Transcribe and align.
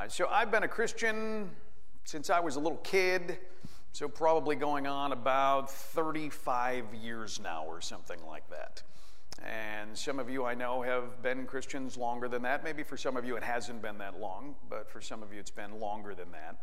Uh, 0.00 0.08
so 0.08 0.26
I've 0.30 0.50
been 0.50 0.62
a 0.62 0.68
Christian 0.68 1.50
since 2.04 2.30
I 2.30 2.40
was 2.40 2.56
a 2.56 2.60
little 2.60 2.78
kid, 2.78 3.38
so 3.92 4.08
probably 4.08 4.56
going 4.56 4.86
on 4.86 5.12
about 5.12 5.70
35 5.70 6.94
years 6.94 7.38
now 7.38 7.66
or 7.66 7.82
something 7.82 8.18
like 8.26 8.48
that. 8.48 8.82
And 9.44 9.96
some 9.98 10.18
of 10.18 10.30
you 10.30 10.46
I 10.46 10.54
know 10.54 10.80
have 10.80 11.20
been 11.20 11.44
Christians 11.44 11.98
longer 11.98 12.28
than 12.28 12.40
that. 12.42 12.64
Maybe 12.64 12.82
for 12.82 12.96
some 12.96 13.14
of 13.18 13.26
you 13.26 13.36
it 13.36 13.42
hasn't 13.42 13.82
been 13.82 13.98
that 13.98 14.18
long, 14.18 14.54
but 14.70 14.88
for 14.90 15.02
some 15.02 15.22
of 15.22 15.34
you 15.34 15.38
it's 15.38 15.50
been 15.50 15.78
longer 15.78 16.14
than 16.14 16.30
that. 16.32 16.56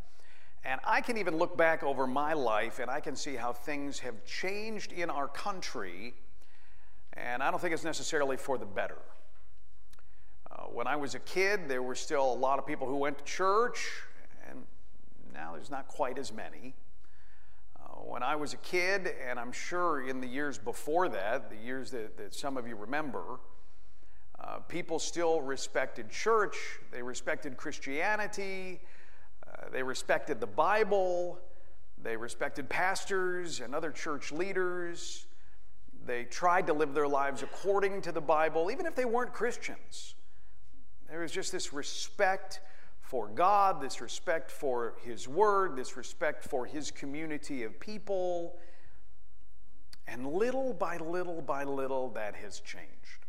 And 0.66 0.82
I 0.84 1.02
can 1.02 1.20
even 1.20 1.38
look 1.38 1.56
back 1.56 1.84
over 1.84 2.08
my 2.08 2.34
life 2.34 2.80
and 2.80 2.90
I 2.90 3.02
can 3.02 3.16
see 3.16 3.36
how 3.36 3.54
things 3.54 4.00
have 4.00 4.26
changed 4.26 4.92
in 4.94 5.12
our 5.12 5.28
country, 5.28 6.16
and 7.14 7.44
I 7.44 7.52
don't 7.52 7.60
think 7.60 7.76
it's 7.76 7.84
necessarily 7.84 8.36
for 8.36 8.58
the 8.58 8.66
better. 8.66 8.98
When 10.74 10.88
I 10.88 10.96
was 10.96 11.16
a 11.16 11.20
kid, 11.20 11.68
there 11.68 11.82
were 11.82 11.96
still 11.96 12.32
a 12.32 12.36
lot 12.36 12.60
of 12.60 12.68
people 12.68 12.88
who 12.88 12.98
went 12.98 13.18
to 13.20 13.24
church, 13.24 13.88
and 14.50 14.64
now 15.34 15.54
there's 15.54 15.72
not 15.72 15.88
quite 15.88 16.18
as 16.18 16.32
many. 16.32 16.76
Uh, 17.76 18.00
when 18.04 18.22
I 18.22 18.36
was 18.36 18.54
a 18.54 18.58
kid, 18.58 19.14
and 19.28 19.40
I'm 19.40 19.52
sure 19.52 20.08
in 20.08 20.22
the 20.22 20.28
years 20.28 20.58
before 20.58 21.10
that, 21.10 21.50
the 21.50 21.56
years 21.56 21.92
that, 21.92 22.18
that 22.18 22.36
some 22.36 22.58
of 22.58 22.68
you 22.68 22.76
remember, 22.76 23.40
uh, 24.40 24.60
people 24.68 25.00
still 25.00 25.42
respected 25.42 26.10
church, 26.10 26.58
they 26.92 27.02
respected 27.02 27.58
Christianity, 27.58 28.80
uh, 29.48 29.70
they 29.72 29.82
respected 29.82 30.40
the 30.40 30.48
Bible, 30.48 31.40
they 32.04 32.16
respected 32.16 32.70
pastors 32.70 33.62
and 33.62 33.74
other 33.74 33.92
church 33.92 34.32
leaders. 34.32 35.26
They 36.06 36.26
tried 36.26 36.68
to 36.68 36.74
live 36.74 36.94
their 36.94 37.08
lives 37.08 37.42
according 37.42 38.02
to 38.04 38.12
the 38.12 38.22
Bible, 38.22 38.70
even 38.72 38.86
if 38.86 38.96
they 38.96 39.06
weren't 39.06 39.34
Christians. 39.34 40.14
There 41.10 41.22
was 41.22 41.32
just 41.32 41.52
this 41.52 41.72
respect 41.72 42.62
for 43.00 43.30
God, 43.30 43.82
this 43.82 44.02
respect 44.02 44.52
for 44.52 44.96
His 45.04 45.28
Word, 45.28 45.78
this 45.78 45.96
respect 45.96 46.44
for 46.44 46.66
His 46.66 46.92
community 46.92 47.64
of 47.64 47.80
people. 47.80 48.58
And 50.08 50.28
little 50.28 50.74
by 50.74 50.98
little 50.98 51.42
by 51.42 51.64
little, 51.64 52.10
that 52.12 52.36
has 52.36 52.60
changed. 52.60 53.26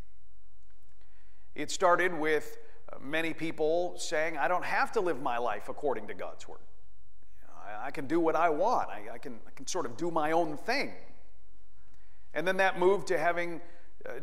It 1.55 1.71
started 1.71 2.13
with 2.13 2.57
uh, 2.91 2.97
many 3.01 3.33
people 3.33 3.95
saying, 3.97 4.37
I 4.37 4.47
don't 4.47 4.65
have 4.65 4.91
to 4.93 5.01
live 5.01 5.21
my 5.21 5.37
life 5.37 5.69
according 5.69 6.07
to 6.07 6.13
God's 6.13 6.47
Word. 6.47 6.59
I, 7.81 7.91
can 7.91 8.07
do 8.07 8.19
what 8.19 8.35
I 8.35 8.49
want, 8.49 8.89
I, 8.89 9.17
can, 9.17 9.39
I 9.47 9.51
can 9.55 9.67
sort 9.67 9.85
of 9.85 9.95
do 9.95 10.11
my 10.11 10.31
own 10.31 10.57
thing. 10.57 10.91
And 12.33 12.47
then 12.47 12.57
that 12.57 12.79
moved 12.79 13.07
to 13.07 13.17
having 13.17 13.61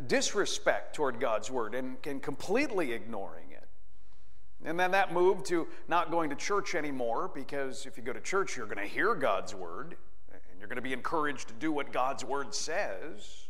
disrespect 0.07 0.95
toward 0.95 1.19
God's 1.19 1.51
Word 1.51 1.75
and, 1.75 1.97
and 2.05 2.21
completely 2.21 2.93
ignoring 2.93 3.51
it. 3.51 3.67
and 4.65 4.79
then 4.79 4.91
that 4.91 5.13
moved 5.13 5.45
to 5.47 5.67
not 5.87 6.11
going 6.11 6.29
to 6.29 6.35
church 6.35 6.75
anymore 6.75 7.29
because 7.33 7.85
if 7.85 7.97
you 7.97 8.03
go 8.03 8.13
to 8.13 8.21
church, 8.21 8.57
you're 8.57 8.65
going 8.65 8.77
to 8.77 8.93
hear 8.93 9.13
God's 9.13 9.53
word 9.53 9.95
and 10.31 10.59
you're 10.59 10.67
going 10.67 10.77
to 10.77 10.81
be 10.81 10.93
encouraged 10.93 11.47
to 11.49 11.53
do 11.53 11.71
what 11.71 11.93
God's 11.93 12.25
word 12.25 12.53
says. 12.53 13.47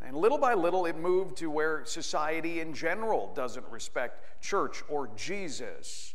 And 0.00 0.16
little 0.16 0.38
by 0.38 0.54
little, 0.54 0.86
it 0.86 0.96
moved 0.96 1.36
to 1.38 1.50
where 1.50 1.84
society 1.84 2.60
in 2.60 2.74
general 2.74 3.32
doesn't 3.34 3.66
respect 3.70 4.42
church 4.42 4.82
or 4.88 5.08
Jesus 5.16 6.14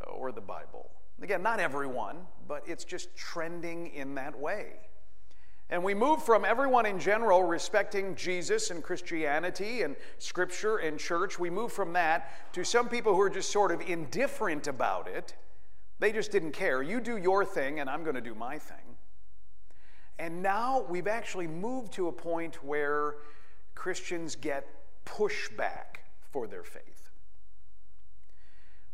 uh, 0.00 0.10
or 0.10 0.32
the 0.32 0.40
Bible. 0.40 0.90
Again, 1.22 1.42
not 1.42 1.60
everyone, 1.60 2.18
but 2.46 2.62
it's 2.66 2.84
just 2.84 3.14
trending 3.16 3.88
in 3.88 4.16
that 4.16 4.38
way. 4.38 4.72
And 5.70 5.84
we 5.84 5.92
move 5.92 6.22
from 6.22 6.46
everyone 6.46 6.86
in 6.86 6.98
general 6.98 7.42
respecting 7.42 8.14
Jesus 8.14 8.70
and 8.70 8.82
Christianity 8.82 9.82
and 9.82 9.96
Scripture 10.18 10.78
and 10.78 10.98
church, 10.98 11.38
we 11.38 11.50
move 11.50 11.72
from 11.72 11.92
that 11.92 12.52
to 12.54 12.64
some 12.64 12.88
people 12.88 13.14
who 13.14 13.20
are 13.20 13.28
just 13.28 13.50
sort 13.50 13.70
of 13.70 13.82
indifferent 13.82 14.66
about 14.66 15.08
it. 15.08 15.34
They 15.98 16.10
just 16.10 16.30
didn't 16.30 16.52
care. 16.52 16.82
You 16.82 17.00
do 17.00 17.18
your 17.18 17.44
thing, 17.44 17.80
and 17.80 17.90
I'm 17.90 18.02
going 18.02 18.14
to 18.14 18.22
do 18.22 18.34
my 18.34 18.58
thing. 18.58 18.96
And 20.18 20.42
now 20.42 20.86
we've 20.88 21.06
actually 21.06 21.46
moved 21.46 21.92
to 21.94 22.08
a 22.08 22.12
point 22.12 22.64
where 22.64 23.16
Christians 23.74 24.36
get 24.36 24.66
pushback 25.04 25.98
for 26.30 26.46
their 26.46 26.64
faith. 26.64 27.10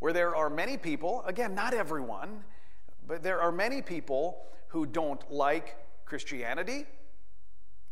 Where 0.01 0.13
there 0.13 0.35
are 0.35 0.51
many 0.51 0.77
people, 0.77 1.23
again, 1.25 1.55
not 1.55 1.73
everyone, 1.73 2.43
but 3.07 3.23
there 3.23 3.41
are 3.41 3.53
many 3.53 3.81
people 3.81 4.39
who 4.69 4.87
don't 4.87 5.31
like 5.31 5.77
Christianity, 6.05 6.87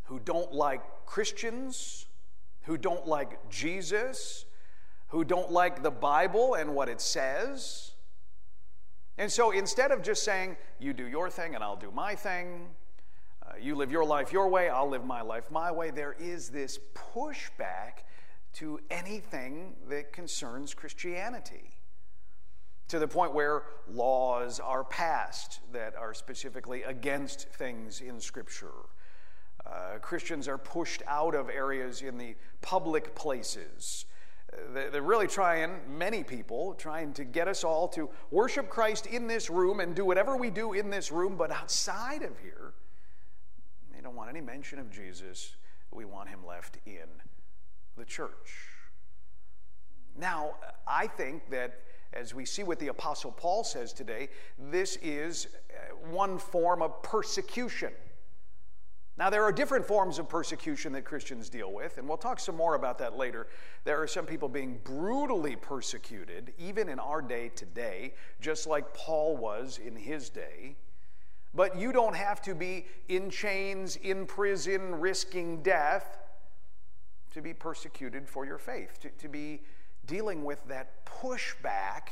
who 0.05 0.19
don't 0.19 0.53
like 0.53 0.83
Christians, 1.07 2.07
who 2.63 2.77
don't 2.77 3.07
like 3.07 3.49
Jesus, 3.51 4.45
who 5.09 5.25
don't 5.25 5.51
like 5.51 5.83
the 5.83 5.91
Bible 5.91 6.55
and 6.55 6.75
what 6.75 6.89
it 6.89 7.01
says. 7.01 7.93
And 9.19 9.31
so 9.31 9.51
instead 9.51 9.91
of 9.91 10.03
just 10.03 10.23
saying, 10.23 10.57
you 10.79 10.93
do 10.93 11.07
your 11.07 11.29
thing 11.31 11.55
and 11.55 11.63
I'll 11.63 11.77
do 11.77 11.91
my 11.91 12.15
thing, 12.15 12.69
uh, 13.47 13.55
you 13.61 13.75
live 13.75 13.91
your 13.91 14.05
life 14.05 14.33
your 14.33 14.49
way, 14.49 14.69
I'll 14.69 14.89
live 14.89 15.05
my 15.05 15.21
life 15.21 15.51
my 15.51 15.71
way, 15.71 15.91
there 15.91 16.17
is 16.19 16.49
this 16.49 16.79
pushback 16.95 18.05
to 18.55 18.81
anything 18.91 19.75
that 19.89 20.13
concerns 20.13 20.75
Christianity 20.75 21.71
to 22.93 22.99
the 22.99 23.09
point 23.09 23.33
where 23.33 23.63
laws 23.91 24.61
are 24.61 24.85
passed 24.85 25.61
that 25.73 25.97
are 25.97 26.13
specifically 26.13 26.83
against 26.83 27.49
things 27.49 28.03
in 28.03 28.21
Scripture. 28.21 28.75
Uh, 29.65 29.97
Christians 30.03 30.47
are 30.47 30.59
pushed 30.59 31.03
out 31.07 31.35
of 31.35 31.49
areas 31.49 32.03
in 32.03 32.19
the 32.19 32.37
public 32.61 33.15
places. 33.15 34.05
They're 34.75 35.01
really 35.01 35.27
trying, 35.27 35.81
many 35.89 36.23
people, 36.23 36.75
trying 36.75 37.15
to 37.15 37.25
get 37.25 37.49
us 37.49 37.65
all 37.65 37.89
to 37.89 38.11
worship 38.31 38.69
Christ 38.69 39.07
in 39.07 39.27
this 39.27 39.49
room 39.49 39.81
and 39.81 39.95
do 39.95 40.05
whatever 40.05 40.37
we 40.37 40.51
do 40.51 40.75
in 40.75 40.91
this 40.91 41.11
room, 41.11 41.37
but 41.39 41.51
outside 41.51 42.21
of 42.21 42.39
here, 42.41 42.75
they 43.95 44.03
don't 44.03 44.15
want 44.15 44.29
any 44.29 44.43
mention 44.43 44.79
of 44.79 44.91
Jesus. 44.91 45.57
We 45.91 46.05
want 46.05 46.29
him 46.29 46.45
left 46.47 46.77
in 46.85 47.09
the 47.97 48.05
church. 48.05 48.53
Now, 50.15 50.57
I 50.87 51.07
think 51.07 51.49
that 51.49 51.81
as 52.13 52.35
we 52.35 52.45
see 52.45 52.63
what 52.63 52.79
the 52.79 52.89
Apostle 52.89 53.33
Paul 53.33 53.65
says 53.65 53.93
today, 53.93 54.29
this 54.59 54.97
is 55.03 55.49
uh, 55.71 55.95
one 56.11 56.39
form 56.39 56.83
of 56.83 57.03
persecution. 57.03 57.93
Now, 59.19 59.29
there 59.29 59.45
are 59.45 59.53
different 59.53 59.87
forms 59.87 60.19
of 60.19 60.29
persecution 60.29 60.93
that 60.93 61.05
Christians 61.05 61.51
deal 61.51 61.71
with, 61.71 61.99
and 61.99 62.09
we'll 62.09 62.17
talk 62.17 62.41
some 62.41 62.57
more 62.57 62.75
about 62.75 62.99
that 62.99 63.17
later. 63.17 63.47
There 63.85 64.01
are 64.01 64.07
some 64.07 64.25
people 64.25 64.49
being 64.49 64.81
brutally 64.85 65.55
persecuted, 65.55 66.55
even 66.59 66.89
in 66.89 66.99
our 66.99 67.21
day 67.21 67.51
today, 67.55 68.15
just 68.41 68.67
like 68.67 68.95
Paul 68.95 69.37
was 69.37 69.79
in 69.79 69.97
his 69.97 70.31
day. 70.31 70.77
But 71.55 71.77
you 71.77 71.93
don't 71.93 72.17
have 72.17 72.41
to 72.43 72.55
be 72.55 72.87
in 73.09 73.29
chains, 73.29 73.97
in 73.97 74.25
prison, 74.25 74.95
risking 74.95 75.63
death 75.63 76.19
to 77.35 77.43
be 77.43 77.53
persecuted 77.53 78.27
for 78.27 78.47
your 78.47 78.59
faith, 78.59 78.99
to, 79.01 79.11
to 79.11 79.29
be 79.29 79.61
dealing 80.07 80.45
with 80.45 80.67
that 80.69 81.05
pushback 81.07 82.09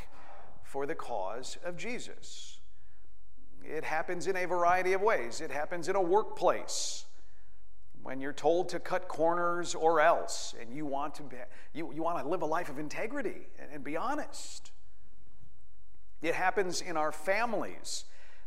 for 0.62 0.86
the 0.86 0.94
cause 0.94 1.58
of 1.64 1.76
Jesus. 1.76 2.58
It 3.64 3.84
happens 3.84 4.26
in 4.26 4.36
a 4.36 4.46
variety 4.46 4.92
of 4.92 5.02
ways. 5.02 5.40
It 5.40 5.50
happens 5.50 5.88
in 5.88 5.96
a 5.96 6.00
workplace 6.00 7.04
when 8.02 8.20
you're 8.20 8.32
told 8.32 8.68
to 8.70 8.80
cut 8.80 9.08
corners 9.08 9.74
or 9.74 10.00
else, 10.00 10.54
and 10.60 10.74
you 10.74 10.86
want 10.86 11.14
to, 11.16 11.22
be, 11.22 11.36
you, 11.74 11.92
you 11.94 12.02
want 12.02 12.22
to 12.22 12.28
live 12.28 12.42
a 12.42 12.46
life 12.46 12.68
of 12.68 12.78
integrity 12.78 13.48
and, 13.58 13.70
and 13.72 13.84
be 13.84 13.96
honest. 13.96 14.70
It 16.22 16.34
happens 16.34 16.80
in 16.80 16.96
our 16.96 17.12
families 17.12 18.04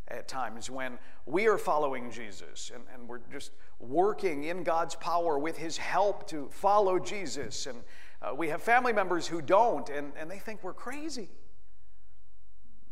at 0.07 0.27
times 0.27 0.69
when 0.69 0.99
we 1.25 1.47
are 1.47 1.57
following 1.57 2.11
Jesus 2.11 2.71
and, 2.73 2.83
and 2.93 3.07
we're 3.07 3.21
just 3.31 3.51
working 3.79 4.45
in 4.45 4.63
God's 4.63 4.95
power 4.95 5.37
with 5.39 5.57
His 5.57 5.77
help 5.77 6.27
to 6.27 6.49
follow 6.51 6.99
Jesus 6.99 7.65
and 7.65 7.79
uh, 8.23 8.33
we 8.33 8.47
have 8.47 8.63
family 8.63 8.93
members 8.93 9.27
who 9.27 9.41
don't, 9.41 9.89
and, 9.89 10.13
and 10.17 10.31
they 10.31 10.39
think 10.39 10.63
we're 10.63 10.73
crazy. 10.73 11.29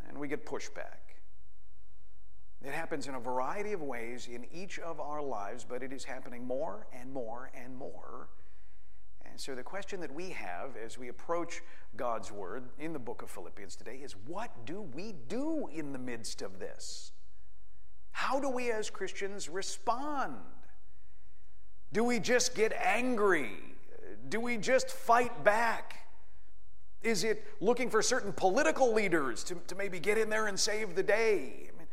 And 0.07 0.17
we 0.17 0.27
get 0.27 0.45
pushback. 0.45 1.15
It 2.63 2.73
happens 2.73 3.07
in 3.07 3.15
a 3.15 3.19
variety 3.19 3.73
of 3.73 3.81
ways 3.81 4.27
in 4.31 4.45
each 4.53 4.77
of 4.77 4.99
our 4.99 5.21
lives, 5.21 5.65
but 5.67 5.81
it 5.81 5.93
is 5.93 6.03
happening 6.03 6.45
more 6.45 6.85
and 6.93 7.11
more 7.11 7.49
and 7.55 7.75
more. 7.75 8.29
And 9.25 9.39
so, 9.39 9.55
the 9.55 9.63
question 9.63 10.01
that 10.01 10.13
we 10.13 10.29
have 10.31 10.75
as 10.75 10.97
we 10.97 11.07
approach 11.07 11.61
God's 11.95 12.31
Word 12.31 12.65
in 12.77 12.91
the 12.91 12.99
book 12.99 13.21
of 13.21 13.29
Philippians 13.29 13.75
today 13.75 14.01
is 14.03 14.13
what 14.27 14.65
do 14.65 14.81
we 14.81 15.13
do 15.29 15.69
in 15.73 15.93
the 15.93 15.99
midst 15.99 16.41
of 16.41 16.59
this? 16.59 17.13
How 18.11 18.39
do 18.39 18.49
we 18.49 18.71
as 18.71 18.89
Christians 18.89 19.47
respond? 19.47 20.35
Do 21.93 22.03
we 22.03 22.19
just 22.19 22.55
get 22.55 22.73
angry 22.73 23.53
do 24.29 24.39
we 24.39 24.57
just 24.57 24.89
fight 24.89 25.43
back? 25.43 26.07
Is 27.01 27.23
it 27.23 27.45
looking 27.59 27.89
for 27.89 28.01
certain 28.01 28.31
political 28.31 28.93
leaders 28.93 29.43
to, 29.45 29.55
to 29.67 29.75
maybe 29.75 29.99
get 29.99 30.17
in 30.17 30.29
there 30.29 30.47
and 30.47 30.59
save 30.59 30.95
the 30.95 31.03
day? 31.03 31.69
I 31.73 31.77
mean, 31.77 31.87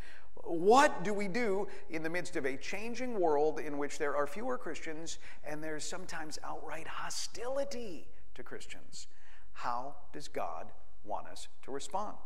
what 0.44 1.02
do 1.02 1.14
we 1.14 1.28
do 1.28 1.69
in 1.90 2.02
the 2.02 2.10
midst 2.10 2.36
of 2.36 2.44
a 2.44 2.56
changing 2.56 3.19
world 3.19 3.58
in 3.58 3.78
which 3.78 3.98
there 3.98 4.16
are 4.16 4.26
fewer 4.26 4.58
Christians 4.58 5.19
and 5.44 5.62
there's 5.62 5.84
sometimes 5.84 6.38
outright 6.44 6.86
hostility 6.86 8.06
to 8.34 8.42
Christians? 8.42 9.06
How 9.52 9.96
does 10.12 10.28
God 10.28 10.69
want 11.08 11.26
us 11.26 11.48
to 11.64 11.72
respond. 11.72 12.16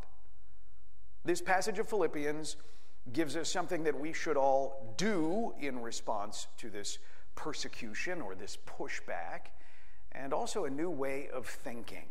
This 1.25 1.41
passage 1.41 1.79
of 1.79 1.89
Philippians 1.89 2.57
gives 3.13 3.37
us 3.37 3.49
something 3.49 3.85
that 3.85 3.99
we 3.99 4.13
should 4.13 4.37
all 4.37 4.95
do 4.97 5.55
in 5.61 5.81
response 5.81 6.49
to 6.59 6.69
this 6.69 6.99
persecution 7.35 8.21
or 8.21 8.35
this 8.35 8.59
pushback, 8.67 9.53
and 10.13 10.33
also 10.33 10.65
a 10.65 10.71
new 10.71 10.91
way 10.91 11.29
of 11.33 11.47
thinking. 11.47 12.07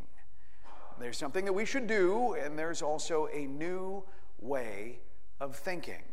There's 0.99 1.17
something 1.17 1.45
that 1.45 1.53
we 1.53 1.65
should 1.65 1.87
do, 1.87 2.33
and 2.33 2.57
there's 2.57 2.81
also 2.81 3.27
a 3.33 3.45
new 3.47 4.03
way 4.39 4.99
of 5.39 5.55
thinking. 5.55 6.03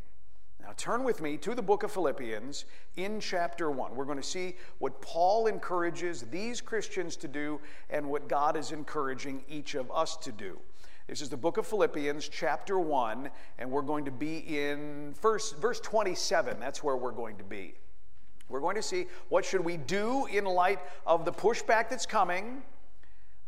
Now, 0.60 0.72
turn 0.76 1.04
with 1.04 1.20
me 1.20 1.36
to 1.38 1.54
the 1.54 1.62
book 1.62 1.82
of 1.82 1.92
Philippians 1.92 2.64
in 2.96 3.20
chapter 3.20 3.70
1. 3.70 3.94
We're 3.94 4.04
going 4.04 4.18
to 4.18 4.22
see 4.22 4.56
what 4.78 5.00
Paul 5.00 5.46
encourages 5.46 6.22
these 6.22 6.60
Christians 6.60 7.16
to 7.16 7.28
do 7.28 7.60
and 7.90 8.08
what 8.08 8.28
God 8.28 8.56
is 8.56 8.72
encouraging 8.72 9.44
each 9.48 9.74
of 9.74 9.90
us 9.90 10.16
to 10.18 10.32
do. 10.32 10.58
This 11.06 11.22
is 11.22 11.30
the 11.30 11.38
book 11.38 11.56
of 11.56 11.66
Philippians, 11.66 12.28
chapter 12.28 12.78
1, 12.78 13.30
and 13.58 13.70
we're 13.70 13.80
going 13.80 14.04
to 14.04 14.10
be 14.10 14.38
in 14.58 15.14
verse, 15.22 15.52
verse 15.52 15.80
27. 15.80 16.60
That's 16.60 16.82
where 16.82 16.96
we're 16.96 17.12
going 17.12 17.38
to 17.38 17.44
be. 17.44 17.74
We're 18.48 18.60
going 18.60 18.76
to 18.76 18.82
see 18.82 19.06
what 19.28 19.44
should 19.44 19.64
we 19.64 19.76
do 19.76 20.26
in 20.26 20.44
light 20.44 20.80
of 21.06 21.24
the 21.24 21.32
pushback 21.32 21.90
that's 21.90 22.06
coming, 22.06 22.62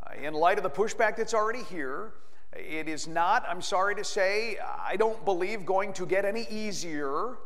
uh, 0.06 0.20
in 0.20 0.34
light 0.34 0.58
of 0.58 0.62
the 0.62 0.70
pushback 0.70 1.16
that's 1.16 1.34
already 1.34 1.62
here. 1.62 2.12
It 2.52 2.88
is 2.88 3.06
not, 3.06 3.44
I'm 3.48 3.62
sorry 3.62 3.94
to 3.94 4.04
say, 4.04 4.58
I 4.58 4.96
don't 4.96 5.24
believe 5.24 5.64
going 5.64 5.92
to 5.94 6.06
get 6.06 6.24
any 6.24 6.46
easier. 6.50 7.36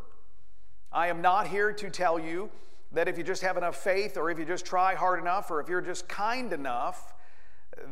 I 0.91 1.09
am 1.09 1.21
not 1.21 1.47
here 1.47 1.73
to 1.73 1.91
tell 1.91 2.19
you 2.19 2.51
that 2.93 3.09
if 3.09 3.19
you 3.19 3.25
just 3.25 3.43
have 3.43 3.57
enough 3.57 3.77
faith 3.77 4.17
or 4.17 4.31
if 4.31 4.39
you 4.39 4.45
just 4.45 4.65
try 4.65 4.95
hard 4.95 5.21
enough 5.21 5.51
or 5.51 5.61
if 5.61 5.69
you're 5.69 5.81
just 5.81 6.09
kind 6.09 6.53
enough, 6.53 7.13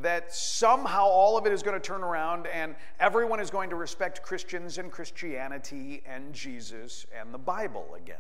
that 0.01 0.33
somehow 0.33 1.05
all 1.05 1.37
of 1.37 1.45
it 1.45 1.53
is 1.53 1.63
going 1.63 1.79
to 1.79 1.85
turn 1.85 2.03
around 2.03 2.47
and 2.47 2.75
everyone 3.01 3.41
is 3.41 3.51
going 3.51 3.71
to 3.71 3.77
respect 3.77 4.23
Christians 4.23 4.79
and 4.79 4.91
Christianity 4.91 6.03
and 6.07 6.33
Jesus 6.33 7.05
and 7.19 7.35
the 7.35 7.39
Bible 7.39 7.97
again. 7.97 8.17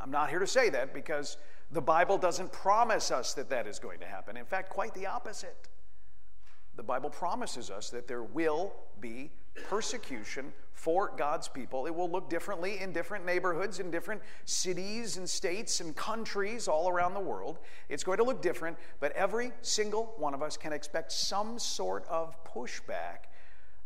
I'm 0.00 0.10
not 0.10 0.30
here 0.30 0.38
to 0.38 0.46
say 0.46 0.70
that 0.70 0.94
because 0.94 1.36
the 1.70 1.80
Bible 1.80 2.18
doesn't 2.18 2.52
promise 2.52 3.10
us 3.10 3.34
that 3.34 3.50
that 3.50 3.66
is 3.66 3.78
going 3.78 4.00
to 4.00 4.06
happen. 4.06 4.36
In 4.36 4.44
fact, 4.44 4.70
quite 4.70 4.94
the 4.94 5.06
opposite. 5.06 5.68
The 6.76 6.82
Bible 6.82 7.10
promises 7.10 7.70
us 7.70 7.90
that 7.90 8.08
there 8.08 8.22
will 8.22 8.72
be 9.00 9.30
persecution 9.68 10.52
for 10.72 11.12
God's 11.16 11.46
people. 11.46 11.86
It 11.86 11.94
will 11.94 12.10
look 12.10 12.30
differently 12.30 12.80
in 12.80 12.92
different 12.92 13.26
neighborhoods, 13.26 13.80
in 13.80 13.90
different 13.90 14.22
cities 14.46 15.18
and 15.18 15.28
states 15.28 15.80
and 15.80 15.94
countries 15.94 16.68
all 16.68 16.88
around 16.88 17.14
the 17.14 17.20
world. 17.20 17.58
It's 17.88 18.02
going 18.02 18.18
to 18.18 18.24
look 18.24 18.40
different, 18.40 18.78
but 18.98 19.12
every 19.12 19.52
single 19.60 20.14
one 20.16 20.32
of 20.32 20.42
us 20.42 20.56
can 20.56 20.72
expect 20.72 21.12
some 21.12 21.58
sort 21.58 22.06
of 22.08 22.34
pushback 22.44 23.28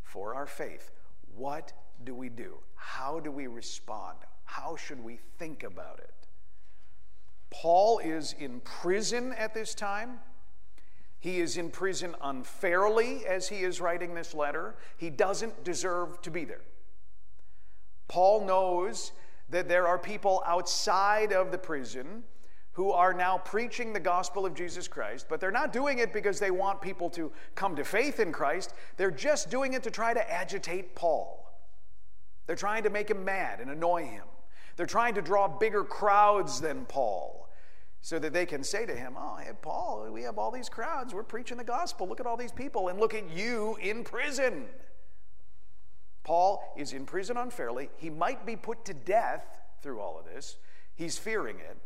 for 0.03 0.35
our 0.35 0.47
faith. 0.47 0.93
What 1.35 1.73
do 2.05 2.15
we 2.15 2.29
do? 2.29 2.59
How 2.77 3.19
do 3.19 3.33
we 3.33 3.49
respond? 3.49 4.19
How 4.45 4.77
should 4.77 5.03
we 5.03 5.19
think 5.39 5.63
about 5.63 5.99
it? 5.99 6.15
Paul 7.51 7.99
is 7.99 8.35
in 8.39 8.61
prison 8.61 9.33
at 9.33 9.55
this 9.55 9.75
time. 9.75 10.19
He 11.19 11.41
is 11.41 11.57
in 11.57 11.71
prison 11.71 12.15
unfairly 12.21 13.27
as 13.27 13.49
he 13.49 13.63
is 13.63 13.81
writing 13.81 14.15
this 14.15 14.35
letter. 14.35 14.75
He 14.97 15.09
doesn't 15.09 15.65
deserve 15.65 16.21
to 16.23 16.31
be 16.31 16.45
there. 16.45 16.61
Paul 18.09 18.45
knows 18.45 19.13
that 19.49 19.69
there 19.69 19.87
are 19.87 19.99
people 19.99 20.43
outside 20.47 21.33
of 21.33 21.51
the 21.51 21.59
prison 21.59 22.25
who 22.73 22.91
are 22.91 23.15
now 23.15 23.39
preaching 23.39 23.93
the 23.93 24.01
gospel 24.01 24.45
of 24.45 24.53
Jesus 24.55 24.89
Christ, 24.89 25.27
but 25.29 25.41
they're 25.41 25.53
not 25.53 25.73
doing 25.73 26.01
it 26.01 26.13
because 26.13 26.41
they 26.41 26.51
want 26.51 26.81
people 26.81 27.09
to 27.11 27.31
come 27.55 27.77
to 27.77 27.85
faith 27.85 28.19
in 28.19 28.33
Christ. 28.33 28.75
They're 28.97 29.13
just 29.13 29.49
doing 29.49 29.75
it 29.75 29.85
to 29.85 29.91
try 29.91 30.13
to 30.13 30.33
agitate 30.33 30.97
Paul. 30.97 31.41
They're 32.47 32.57
trying 32.57 32.83
to 32.83 32.91
make 32.91 33.09
him 33.09 33.25
mad 33.25 33.61
and 33.61 33.71
annoy 33.71 34.07
him. 34.07 34.25
They're 34.77 34.87
trying 34.87 35.15
to 35.15 35.23
draw 35.23 35.49
bigger 35.49 35.85
crowds 35.85 36.61
than 36.61 36.85
Paul 36.87 37.49
so 38.01 38.19
that 38.19 38.33
they 38.33 38.45
can 38.45 38.63
say 38.63 38.85
to 38.85 38.95
him, 38.95 39.15
Oh, 39.17 39.37
hey, 39.37 39.53
Paul, 39.63 40.09
we 40.13 40.23
have 40.23 40.37
all 40.37 40.51
these 40.51 40.69
crowds. 40.69 41.15
We're 41.15 41.23
preaching 41.23 41.57
the 41.57 41.65
gospel. 41.65 42.09
Look 42.09 42.21
at 42.21 42.27
all 42.27 42.37
these 42.37 42.53
people, 42.53 42.89
and 42.89 42.99
look 42.99 43.15
at 43.15 43.31
you 43.31 43.79
in 43.81 44.05
prison. 44.05 44.67
Paul 46.23 46.75
is 46.77 46.93
in 46.93 47.07
prison 47.07 47.37
unfairly. 47.37 47.91
He 47.97 48.11
might 48.11 48.45
be 48.45 48.57
put 48.57 48.85
to 48.87 48.95
death 48.95 49.45
through 49.83 50.01
all 50.01 50.19
of 50.19 50.25
this. 50.25 50.57
He's 50.95 51.19
fearing 51.19 51.59
it. 51.61 51.77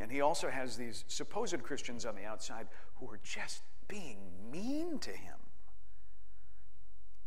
And 0.00 0.10
he 0.10 0.20
also 0.20 0.48
has 0.48 0.76
these 0.76 1.04
supposed 1.08 1.62
Christians 1.62 2.04
on 2.04 2.16
the 2.16 2.24
outside 2.24 2.66
who 2.96 3.08
are 3.10 3.20
just 3.22 3.62
being 3.86 4.18
mean 4.50 4.98
to 5.00 5.10
him. 5.10 5.36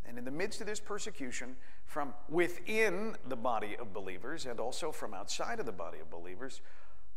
And 0.08 0.18
in 0.18 0.26
the 0.26 0.32
midst 0.32 0.62
of 0.62 0.68
this 0.68 0.80
persecution, 0.80 1.56
from 1.86 2.14
within 2.30 3.16
the 3.28 3.36
body 3.36 3.76
of 3.78 3.94
believers 3.94 4.46
and 4.46 4.60
also 4.60 4.92
from 4.92 5.14
outside 5.14 5.60
of 5.60 5.66
the 5.66 5.72
body 5.72 6.00
of 6.00 6.10
believers, 6.10 6.62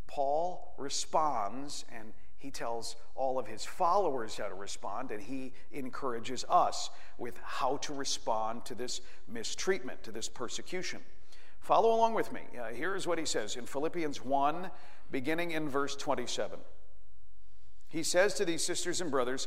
Paul 0.07 0.75
responds 0.77 1.85
and 1.97 2.13
he 2.41 2.51
tells 2.51 2.97
all 3.15 3.39
of 3.39 3.47
his 3.47 3.67
followers 3.67 4.39
how 4.39 4.49
to 4.49 4.55
respond, 4.55 5.11
and 5.11 5.23
he 5.23 5.53
encourages 5.73 6.43
us 6.49 6.89
with 7.19 7.39
how 7.45 7.77
to 7.79 7.93
respond 7.93 8.65
to 8.65 8.75
this 8.75 9.03
mistreatment, 9.29 10.03
to 10.05 10.11
this 10.11 10.27
persecution. 10.27 11.01
Follow 11.61 11.95
along 11.95 12.15
with 12.15 12.33
me. 12.33 12.41
Uh, 12.59 12.69
here 12.69 12.97
is 12.97 13.07
what 13.07 13.19
he 13.19 13.27
says 13.27 13.57
in 13.57 13.67
Philippians 13.67 14.25
1, 14.25 14.71
beginning 15.11 15.51
in 15.51 15.69
verse 15.69 15.95
27. 15.97 16.59
He 17.89 18.03
says 18.03 18.33
to 18.35 18.47
these 18.47 18.65
sisters 18.65 19.03
and 19.03 19.11
brothers, 19.11 19.47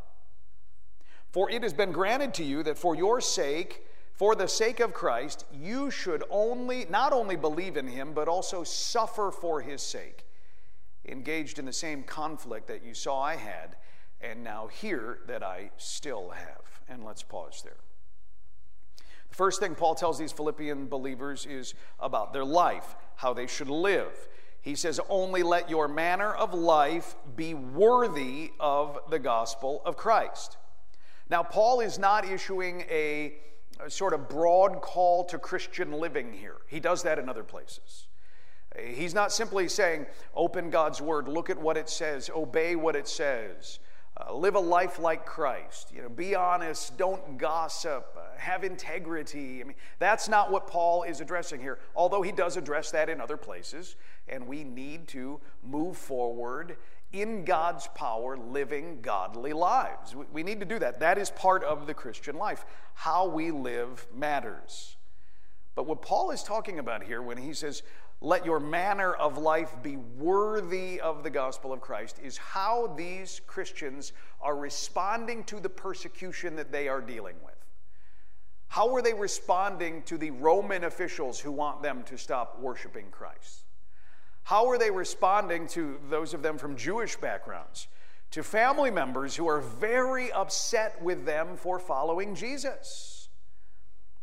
For 1.31 1.49
it 1.49 1.63
has 1.63 1.73
been 1.73 1.91
granted 1.91 2.33
to 2.35 2.43
you 2.43 2.61
that 2.63 2.77
for 2.77 2.95
your 2.95 3.21
sake, 3.21 3.85
for 4.13 4.35
the 4.35 4.47
sake 4.47 4.79
of 4.81 4.93
Christ, 4.93 5.45
you 5.53 5.89
should 5.89 6.23
only 6.29 6.85
not 6.89 7.13
only 7.13 7.37
believe 7.37 7.77
in 7.77 7.87
him, 7.87 8.13
but 8.13 8.27
also 8.27 8.63
suffer 8.63 9.31
for 9.31 9.61
his 9.61 9.81
sake, 9.81 10.25
engaged 11.07 11.57
in 11.57 11.65
the 11.65 11.73
same 11.73 12.03
conflict 12.03 12.67
that 12.67 12.83
you 12.83 12.93
saw 12.93 13.21
I 13.21 13.37
had, 13.37 13.77
and 14.19 14.43
now 14.43 14.67
hear 14.67 15.19
that 15.27 15.41
I 15.41 15.71
still 15.77 16.29
have. 16.31 16.61
And 16.89 17.05
let's 17.05 17.23
pause 17.23 17.61
there. 17.63 17.77
The 19.29 19.35
first 19.35 19.61
thing 19.61 19.75
Paul 19.75 19.95
tells 19.95 20.19
these 20.19 20.33
Philippian 20.33 20.87
believers 20.87 21.45
is 21.45 21.73
about 21.99 22.33
their 22.33 22.43
life, 22.43 22.95
how 23.15 23.33
they 23.33 23.47
should 23.47 23.69
live. 23.69 24.11
He 24.61 24.75
says, 24.75 24.99
Only 25.07 25.41
let 25.41 25.69
your 25.69 25.87
manner 25.87 26.33
of 26.33 26.53
life 26.53 27.15
be 27.37 27.53
worthy 27.53 28.51
of 28.59 28.99
the 29.09 29.19
gospel 29.19 29.81
of 29.85 29.95
Christ. 29.95 30.57
Now, 31.31 31.41
Paul 31.41 31.79
is 31.79 31.97
not 31.97 32.25
issuing 32.25 32.81
a 32.81 33.33
a 33.85 33.89
sort 33.89 34.13
of 34.13 34.29
broad 34.29 34.81
call 34.81 35.23
to 35.25 35.37
Christian 35.37 35.91
living 35.91 36.33
here. 36.33 36.57
He 36.67 36.79
does 36.79 37.03
that 37.03 37.19
in 37.19 37.29
other 37.29 37.43
places. 37.43 38.07
He's 38.79 39.13
not 39.13 39.31
simply 39.31 39.67
saying, 39.67 40.05
open 40.33 40.69
God's 40.69 41.01
word, 41.01 41.27
look 41.27 41.49
at 41.49 41.57
what 41.57 41.75
it 41.75 41.89
says, 41.89 42.29
obey 42.33 42.75
what 42.75 42.95
it 42.95 43.07
says, 43.07 43.79
uh, 44.17 44.33
live 44.33 44.55
a 44.55 44.59
life 44.59 44.97
like 44.97 45.25
Christ. 45.25 45.91
You 45.93 46.03
know, 46.03 46.09
be 46.09 46.35
honest, 46.35 46.97
don't 46.97 47.37
gossip, 47.37 48.15
uh, 48.17 48.37
have 48.37 48.63
integrity. 48.63 49.61
I 49.61 49.65
mean, 49.65 49.75
that's 49.99 50.29
not 50.29 50.51
what 50.51 50.67
Paul 50.67 51.03
is 51.03 51.19
addressing 51.19 51.59
here, 51.59 51.79
although 51.95 52.21
he 52.21 52.31
does 52.31 52.55
address 52.55 52.91
that 52.91 53.09
in 53.09 53.19
other 53.19 53.37
places. 53.37 53.97
And 54.29 54.47
we 54.47 54.63
need 54.63 55.07
to 55.09 55.41
move 55.63 55.97
forward 55.97 56.77
in 57.13 57.45
God's 57.45 57.87
power, 57.95 58.37
living 58.37 59.01
godly 59.01 59.53
lives. 59.53 60.15
We 60.31 60.43
need 60.43 60.59
to 60.59 60.65
do 60.65 60.79
that. 60.79 60.99
That 60.99 61.17
is 61.17 61.29
part 61.29 61.63
of 61.63 61.87
the 61.87 61.93
Christian 61.93 62.37
life. 62.37 62.65
How 62.93 63.27
we 63.27 63.51
live 63.51 64.07
matters. 64.13 64.95
But 65.75 65.87
what 65.87 66.01
Paul 66.01 66.31
is 66.31 66.43
talking 66.43 66.79
about 66.79 67.03
here 67.03 67.21
when 67.21 67.37
he 67.37 67.53
says, 67.53 67.83
let 68.23 68.45
your 68.45 68.59
manner 68.59 69.13
of 69.13 69.37
life 69.39 69.75
be 69.81 69.97
worthy 69.97 71.01
of 71.01 71.23
the 71.23 71.29
gospel 71.29 71.73
of 71.73 71.81
Christ, 71.81 72.19
is 72.23 72.37
how 72.37 72.93
these 72.95 73.41
Christians 73.47 74.13
are 74.39 74.55
responding 74.55 75.43
to 75.45 75.59
the 75.59 75.69
persecution 75.69 76.55
that 76.57 76.71
they 76.71 76.87
are 76.87 77.01
dealing 77.01 77.35
with. 77.43 77.55
How 78.67 78.93
are 78.95 79.01
they 79.01 79.13
responding 79.13 80.03
to 80.03 80.17
the 80.17 80.31
Roman 80.31 80.83
officials 80.83 81.39
who 81.39 81.51
want 81.51 81.81
them 81.81 82.03
to 82.03 82.17
stop 82.17 82.59
worshiping 82.59 83.07
Christ? 83.11 83.65
How 84.43 84.69
are 84.69 84.77
they 84.77 84.91
responding 84.91 85.67
to 85.69 85.99
those 86.09 86.33
of 86.33 86.41
them 86.41 86.57
from 86.57 86.75
Jewish 86.75 87.15
backgrounds 87.15 87.87
to 88.31 88.43
family 88.43 88.91
members 88.91 89.35
who 89.35 89.47
are 89.47 89.59
very 89.59 90.31
upset 90.31 91.01
with 91.01 91.25
them 91.25 91.57
for 91.57 91.77
following 91.79 92.33
Jesus. 92.33 93.29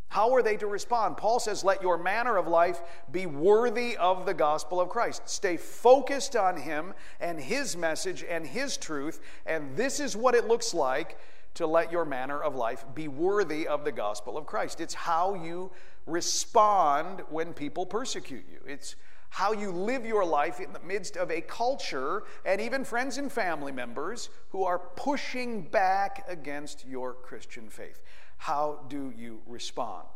How 0.08 0.34
are 0.34 0.42
they 0.42 0.56
to 0.56 0.66
respond? 0.66 1.18
Paul 1.18 1.38
says, 1.38 1.62
Let 1.62 1.82
your 1.82 1.98
manner 1.98 2.38
of 2.38 2.48
life 2.48 2.80
be 3.12 3.26
worthy 3.26 3.98
of 3.98 4.24
the 4.24 4.32
gospel 4.32 4.80
of 4.80 4.88
Christ. 4.88 5.28
Stay 5.28 5.58
focused 5.58 6.34
on 6.34 6.56
Him 6.56 6.94
and 7.20 7.38
His 7.38 7.76
message 7.76 8.24
and 8.26 8.46
His 8.46 8.78
truth, 8.78 9.20
and 9.44 9.76
this 9.76 10.00
is 10.00 10.16
what 10.16 10.34
it 10.34 10.48
looks 10.48 10.72
like 10.72 11.18
to 11.54 11.66
let 11.66 11.92
your 11.92 12.06
manner 12.06 12.40
of 12.42 12.54
life 12.54 12.86
be 12.94 13.08
worthy 13.08 13.68
of 13.68 13.84
the 13.84 13.92
gospel 13.92 14.38
of 14.38 14.46
Christ. 14.46 14.80
It's 14.80 14.94
how 14.94 15.34
you 15.34 15.70
respond 16.06 17.20
when 17.28 17.52
people 17.52 17.84
persecute 17.84 18.46
you. 18.50 18.60
It's 18.66 18.96
how 19.30 19.52
you 19.52 19.70
live 19.70 20.06
your 20.06 20.24
life 20.24 20.60
in 20.60 20.72
the 20.72 20.80
midst 20.80 21.16
of 21.16 21.30
a 21.30 21.40
culture 21.40 22.24
and 22.44 22.60
even 22.60 22.84
friends 22.84 23.18
and 23.18 23.30
family 23.30 23.72
members 23.72 24.30
who 24.50 24.64
are 24.64 24.78
pushing 24.78 25.62
back 25.62 26.24
against 26.28 26.86
your 26.86 27.14
Christian 27.14 27.68
faith. 27.68 28.00
How 28.38 28.80
do 28.88 29.12
you 29.16 29.40
respond? 29.46 30.06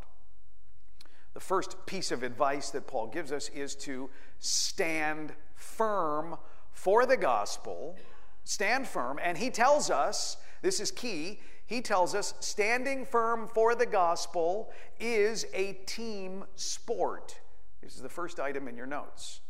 The 1.35 1.41
first 1.41 1.87
piece 1.87 2.11
of 2.11 2.23
advice 2.23 2.71
that 2.71 2.87
Paul 2.87 3.07
gives 3.07 3.33
us 3.33 3.49
is 3.51 3.75
to 3.77 4.11
stand 4.39 5.33
firm 5.55 6.37
for 6.73 7.07
the 7.07 7.17
gospel. 7.17 7.97
Stand 8.45 8.87
firm. 8.87 9.19
And 9.23 9.39
he 9.39 9.51
tells 9.51 9.91
us, 9.91 10.37
this 10.63 10.81
is 10.81 10.91
key, 10.91 11.41
he 11.67 11.81
tells 11.81 12.15
us 12.15 12.35
standing 12.41 13.07
firm 13.07 13.49
for 13.49 13.75
the 13.75 13.87
gospel 13.87 14.71
is 15.01 15.47
a 15.55 15.73
team 15.87 16.45
sport. 16.55 17.41
This 17.83 17.97
is 17.97 18.03
the 18.03 18.09
first 18.09 18.39
item 18.39 18.69
in 18.69 18.77
your 18.77 18.87
notes. 18.87 19.41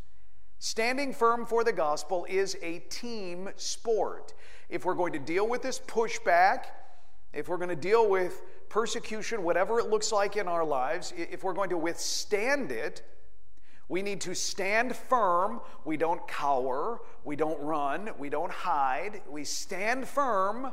Standing 0.58 1.12
firm 1.12 1.44
for 1.44 1.64
the 1.64 1.72
gospel 1.72 2.24
is 2.28 2.56
a 2.62 2.78
team 2.88 3.50
sport. 3.56 4.32
If 4.70 4.84
we're 4.84 4.94
going 4.94 5.12
to 5.12 5.18
deal 5.18 5.46
with 5.46 5.60
this 5.60 5.78
pushback, 5.78 6.64
if 7.34 7.48
we're 7.48 7.58
going 7.58 7.68
to 7.68 7.76
deal 7.76 8.08
with 8.08 8.42
persecution, 8.70 9.42
whatever 9.42 9.78
it 9.80 9.90
looks 9.90 10.12
like 10.12 10.36
in 10.36 10.48
our 10.48 10.64
lives, 10.64 11.12
if 11.16 11.44
we're 11.44 11.52
going 11.52 11.70
to 11.70 11.76
withstand 11.76 12.72
it, 12.72 13.02
we 13.88 14.00
need 14.00 14.22
to 14.22 14.34
stand 14.34 14.96
firm. 14.96 15.60
We 15.84 15.98
don't 15.98 16.26
cower. 16.26 17.00
We 17.24 17.36
don't 17.36 17.60
run. 17.60 18.10
We 18.18 18.30
don't 18.30 18.52
hide. 18.52 19.20
We 19.28 19.44
stand 19.44 20.08
firm, 20.08 20.72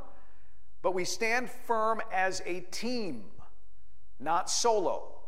but 0.82 0.94
we 0.94 1.04
stand 1.04 1.50
firm 1.50 2.02
as 2.14 2.42
a 2.46 2.62
team, 2.62 3.26
not 4.18 4.50
solo. 4.50 5.19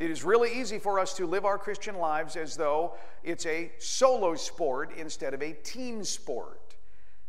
It 0.00 0.10
is 0.10 0.24
really 0.24 0.58
easy 0.58 0.78
for 0.78 0.98
us 0.98 1.12
to 1.18 1.26
live 1.26 1.44
our 1.44 1.58
Christian 1.58 1.98
lives 1.98 2.34
as 2.34 2.56
though 2.56 2.94
it's 3.22 3.44
a 3.44 3.70
solo 3.78 4.34
sport 4.34 4.92
instead 4.96 5.34
of 5.34 5.42
a 5.42 5.52
team 5.52 6.04
sport. 6.04 6.74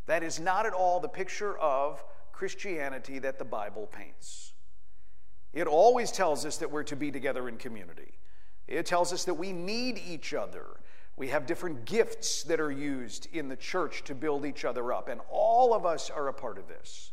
That 0.05 0.23
is 0.23 0.39
not 0.39 0.65
at 0.65 0.71
all 0.71 1.01
the 1.01 1.09
picture 1.09 1.57
of 1.57 2.01
Christianity 2.31 3.19
that 3.19 3.37
the 3.37 3.43
Bible 3.43 3.87
paints. 3.91 4.53
It 5.51 5.67
always 5.67 6.13
tells 6.13 6.45
us 6.45 6.57
that 6.59 6.71
we're 6.71 6.83
to 6.83 6.95
be 6.95 7.11
together 7.11 7.49
in 7.49 7.57
community. 7.57 8.13
It 8.69 8.85
tells 8.85 9.11
us 9.11 9.25
that 9.25 9.33
we 9.33 9.51
need 9.51 9.97
each 10.07 10.33
other. 10.33 10.65
We 11.17 11.27
have 11.27 11.45
different 11.45 11.83
gifts 11.83 12.43
that 12.43 12.61
are 12.61 12.71
used 12.71 13.27
in 13.33 13.49
the 13.49 13.57
church 13.57 14.05
to 14.05 14.15
build 14.15 14.45
each 14.45 14.63
other 14.63 14.93
up, 14.93 15.09
and 15.09 15.19
all 15.29 15.73
of 15.73 15.85
us 15.85 16.09
are 16.09 16.29
a 16.29 16.33
part 16.33 16.57
of 16.57 16.69
this. 16.69 17.11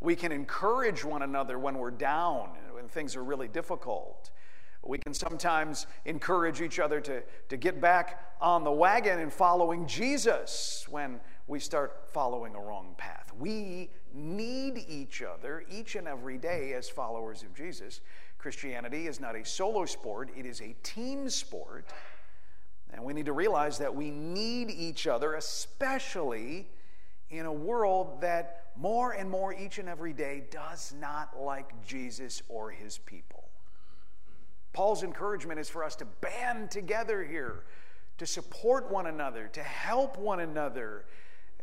We 0.00 0.16
can 0.16 0.32
encourage 0.32 1.04
one 1.04 1.20
another 1.20 1.58
when 1.58 1.76
we're 1.76 1.90
down, 1.90 2.48
when 2.72 2.88
things 2.88 3.14
are 3.14 3.22
really 3.22 3.48
difficult. 3.48 4.30
We 4.86 4.98
can 4.98 5.14
sometimes 5.14 5.86
encourage 6.04 6.60
each 6.60 6.78
other 6.78 7.00
to, 7.00 7.22
to 7.48 7.56
get 7.56 7.80
back 7.80 8.34
on 8.40 8.64
the 8.64 8.70
wagon 8.70 9.18
and 9.18 9.32
following 9.32 9.86
Jesus 9.86 10.86
when 10.88 11.20
we 11.46 11.58
start 11.58 12.08
following 12.12 12.54
a 12.54 12.60
wrong 12.60 12.94
path. 12.96 13.32
We 13.38 13.90
need 14.14 14.84
each 14.88 15.22
other 15.22 15.64
each 15.70 15.96
and 15.96 16.06
every 16.06 16.38
day 16.38 16.72
as 16.72 16.88
followers 16.88 17.42
of 17.42 17.54
Jesus. 17.54 18.00
Christianity 18.38 19.06
is 19.06 19.20
not 19.20 19.34
a 19.34 19.44
solo 19.44 19.84
sport, 19.86 20.30
it 20.36 20.46
is 20.46 20.60
a 20.60 20.74
team 20.82 21.28
sport. 21.28 21.86
And 22.92 23.04
we 23.04 23.12
need 23.12 23.26
to 23.26 23.32
realize 23.32 23.78
that 23.78 23.94
we 23.94 24.10
need 24.10 24.70
each 24.70 25.06
other, 25.06 25.34
especially 25.34 26.68
in 27.30 27.46
a 27.46 27.52
world 27.52 28.20
that 28.20 28.66
more 28.76 29.12
and 29.12 29.28
more 29.28 29.52
each 29.52 29.78
and 29.78 29.88
every 29.88 30.12
day 30.12 30.44
does 30.50 30.94
not 31.00 31.40
like 31.40 31.72
Jesus 31.84 32.42
or 32.48 32.70
his 32.70 32.98
people. 32.98 33.45
Paul's 34.76 35.02
encouragement 35.02 35.58
is 35.58 35.70
for 35.70 35.82
us 35.82 35.96
to 35.96 36.04
band 36.04 36.70
together 36.70 37.24
here, 37.24 37.64
to 38.18 38.26
support 38.26 38.90
one 38.90 39.06
another, 39.06 39.48
to 39.54 39.62
help 39.62 40.18
one 40.18 40.38
another 40.38 41.06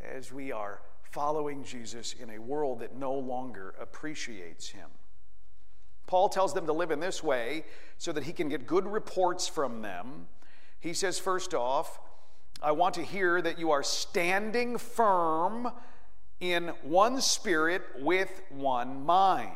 as 0.04 0.32
we 0.32 0.50
are 0.50 0.80
following 1.12 1.62
Jesus 1.62 2.16
in 2.20 2.28
a 2.28 2.40
world 2.40 2.80
that 2.80 2.96
no 2.96 3.14
longer 3.14 3.72
appreciates 3.80 4.66
him. 4.66 4.88
Paul 6.08 6.28
tells 6.28 6.54
them 6.54 6.66
to 6.66 6.72
live 6.72 6.90
in 6.90 6.98
this 6.98 7.22
way 7.22 7.62
so 7.98 8.10
that 8.10 8.24
he 8.24 8.32
can 8.32 8.48
get 8.48 8.66
good 8.66 8.84
reports 8.84 9.46
from 9.46 9.82
them. 9.82 10.26
He 10.80 10.92
says, 10.92 11.16
first 11.20 11.54
off, 11.54 12.00
I 12.60 12.72
want 12.72 12.96
to 12.96 13.04
hear 13.04 13.40
that 13.40 13.60
you 13.60 13.70
are 13.70 13.84
standing 13.84 14.76
firm 14.76 15.70
in 16.40 16.72
one 16.82 17.20
spirit 17.20 17.82
with 18.00 18.42
one 18.50 19.06
mind. 19.06 19.52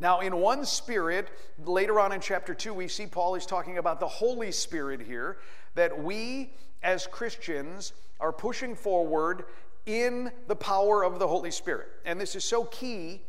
Now, 0.00 0.20
in 0.20 0.36
one 0.36 0.64
spirit, 0.64 1.28
later 1.64 1.98
on 1.98 2.12
in 2.12 2.20
chapter 2.20 2.54
2, 2.54 2.72
we 2.72 2.86
see 2.88 3.06
Paul 3.06 3.34
is 3.34 3.44
talking 3.44 3.78
about 3.78 3.98
the 3.98 4.06
Holy 4.06 4.52
Spirit 4.52 5.00
here, 5.00 5.38
that 5.74 6.02
we 6.02 6.52
as 6.82 7.06
Christians 7.06 7.92
are 8.20 8.32
pushing 8.32 8.76
forward 8.76 9.44
in 9.86 10.30
the 10.46 10.54
power 10.54 11.02
of 11.02 11.18
the 11.18 11.26
Holy 11.26 11.50
Spirit. 11.50 11.88
And 12.04 12.20
this 12.20 12.36
is 12.36 12.44
so 12.44 12.64
key 12.64 13.22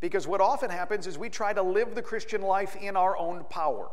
because 0.00 0.26
what 0.26 0.40
often 0.40 0.70
happens 0.70 1.06
is 1.06 1.18
we 1.18 1.28
try 1.28 1.52
to 1.52 1.62
live 1.62 1.94
the 1.94 2.02
Christian 2.02 2.42
life 2.42 2.76
in 2.76 2.96
our 2.96 3.16
own 3.16 3.44
power. 3.50 3.88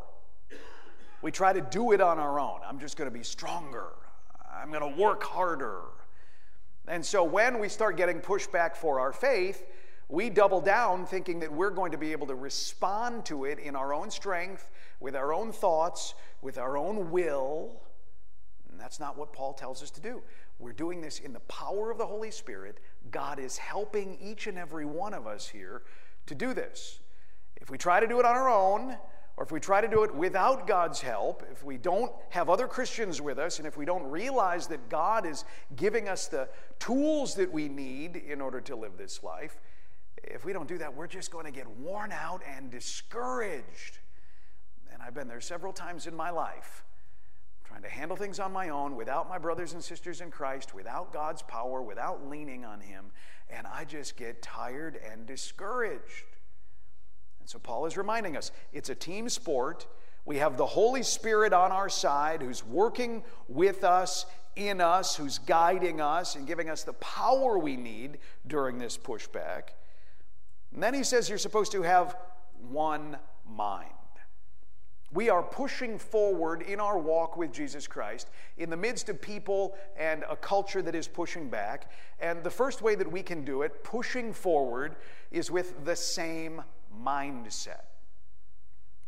We 1.21 1.31
try 1.31 1.53
to 1.53 1.61
do 1.61 1.91
it 1.91 2.01
on 2.01 2.19
our 2.19 2.39
own. 2.39 2.59
I'm 2.67 2.79
just 2.79 2.97
going 2.97 3.09
to 3.09 3.15
be 3.15 3.23
stronger. 3.23 3.87
I'm 4.49 4.71
going 4.71 4.93
to 4.93 5.01
work 5.01 5.23
harder. 5.23 5.81
And 6.87 7.03
so 7.03 7.23
when 7.23 7.59
we 7.59 7.67
start 7.67 7.97
getting 7.97 8.19
pushback 8.19 8.75
for 8.75 8.99
our 8.99 9.11
faith, 9.11 9.63
we 10.07 10.29
double 10.29 10.61
down 10.61 11.05
thinking 11.05 11.39
that 11.39 11.51
we're 11.51 11.71
going 11.71 11.91
to 11.91 11.97
be 11.97 12.11
able 12.11 12.27
to 12.27 12.35
respond 12.35 13.25
to 13.25 13.45
it 13.45 13.59
in 13.59 13.75
our 13.75 13.93
own 13.93 14.11
strength, 14.11 14.69
with 14.99 15.15
our 15.15 15.33
own 15.33 15.51
thoughts, 15.51 16.13
with 16.41 16.57
our 16.57 16.77
own 16.77 17.11
will. 17.11 17.81
And 18.69 18.79
that's 18.79 18.99
not 18.99 19.17
what 19.17 19.33
Paul 19.33 19.53
tells 19.53 19.81
us 19.81 19.89
to 19.91 20.01
do. 20.01 20.21
We're 20.59 20.73
doing 20.73 21.01
this 21.01 21.19
in 21.19 21.33
the 21.33 21.39
power 21.41 21.91
of 21.91 21.97
the 21.97 22.05
Holy 22.05 22.31
Spirit. 22.31 22.79
God 23.11 23.39
is 23.39 23.57
helping 23.57 24.17
each 24.21 24.47
and 24.47 24.57
every 24.57 24.85
one 24.85 25.13
of 25.13 25.27
us 25.27 25.47
here 25.47 25.81
to 26.27 26.35
do 26.35 26.53
this. 26.53 26.99
If 27.57 27.69
we 27.69 27.77
try 27.77 27.99
to 27.99 28.07
do 28.07 28.19
it 28.19 28.25
on 28.25 28.35
our 28.35 28.49
own, 28.49 28.97
or 29.37 29.43
if 29.43 29.51
we 29.51 29.59
try 29.59 29.81
to 29.81 29.87
do 29.87 30.03
it 30.03 30.15
without 30.15 30.65
God's 30.67 31.01
help, 31.01 31.43
if 31.51 31.63
we 31.63 31.77
don't 31.77 32.11
have 32.29 32.49
other 32.49 32.67
Christians 32.67 33.21
with 33.21 33.37
us, 33.37 33.57
and 33.57 33.67
if 33.67 33.75
we 33.75 33.85
don't 33.85 34.09
realize 34.09 34.67
that 34.67 34.87
God 34.87 35.25
is 35.25 35.43
giving 35.75 36.07
us 36.07 36.27
the 36.27 36.47
tools 36.79 37.35
that 37.35 37.51
we 37.51 37.67
need 37.67 38.15
in 38.15 38.39
order 38.39 38.61
to 38.61 38.75
live 38.75 38.97
this 38.97 39.23
life, 39.23 39.59
if 40.27 40.45
we 40.45 40.53
don't 40.53 40.67
do 40.67 40.77
that, 40.79 40.95
we're 40.95 41.07
just 41.07 41.31
going 41.31 41.45
to 41.45 41.51
get 41.51 41.67
worn 41.67 42.11
out 42.11 42.41
and 42.55 42.71
discouraged. 42.71 43.99
And 44.91 45.01
I've 45.01 45.13
been 45.13 45.27
there 45.27 45.41
several 45.41 45.73
times 45.73 46.07
in 46.07 46.15
my 46.15 46.29
life, 46.29 46.83
trying 47.65 47.83
to 47.83 47.89
handle 47.89 48.17
things 48.17 48.39
on 48.39 48.51
my 48.51 48.69
own 48.69 48.95
without 48.95 49.29
my 49.29 49.37
brothers 49.37 49.73
and 49.73 49.83
sisters 49.83 50.21
in 50.21 50.31
Christ, 50.31 50.73
without 50.73 51.13
God's 51.13 51.41
power, 51.41 51.81
without 51.81 52.27
leaning 52.27 52.65
on 52.65 52.81
Him. 52.81 53.05
And 53.49 53.67
I 53.67 53.85
just 53.85 54.17
get 54.17 54.41
tired 54.41 54.99
and 55.11 55.25
discouraged. 55.25 56.25
And 57.39 57.49
so 57.49 57.59
Paul 57.59 57.85
is 57.85 57.97
reminding 57.97 58.35
us 58.35 58.51
it's 58.73 58.89
a 58.89 58.95
team 58.95 59.29
sport. 59.29 59.85
We 60.25 60.37
have 60.37 60.57
the 60.57 60.65
Holy 60.65 61.03
Spirit 61.03 61.53
on 61.53 61.71
our 61.71 61.89
side 61.89 62.41
who's 62.41 62.65
working 62.65 63.23
with 63.47 63.83
us, 63.83 64.25
in 64.55 64.81
us, 64.81 65.15
who's 65.15 65.37
guiding 65.37 66.01
us 66.01 66.35
and 66.35 66.47
giving 66.47 66.69
us 66.69 66.83
the 66.83 66.93
power 66.93 67.59
we 67.59 67.75
need 67.75 68.17
during 68.47 68.79
this 68.79 68.97
pushback. 68.97 69.69
And 70.75 70.83
then 70.83 70.93
he 70.93 71.03
says 71.03 71.29
you're 71.29 71.37
supposed 71.37 71.71
to 71.71 71.83
have 71.83 72.17
one 72.69 73.17
mind. 73.49 73.89
We 75.13 75.29
are 75.29 75.41
pushing 75.41 75.97
forward 75.97 76.63
in 76.63 76.81
our 76.81 76.97
walk 76.97 77.37
with 77.37 77.53
Jesus 77.53 77.87
Christ 77.87 78.29
in 78.57 78.69
the 78.69 78.75
midst 78.75 79.07
of 79.07 79.21
people 79.21 79.75
and 79.97 80.25
a 80.29 80.35
culture 80.35 80.81
that 80.81 80.93
is 80.93 81.07
pushing 81.07 81.49
back. 81.49 81.89
And 82.19 82.43
the 82.43 82.49
first 82.49 82.81
way 82.81 82.95
that 82.95 83.09
we 83.09 83.23
can 83.23 83.45
do 83.45 83.61
it, 83.61 83.85
pushing 83.85 84.33
forward, 84.33 84.97
is 85.31 85.49
with 85.49 85.85
the 85.85 85.95
same 85.95 86.61
mindset. 87.01 87.85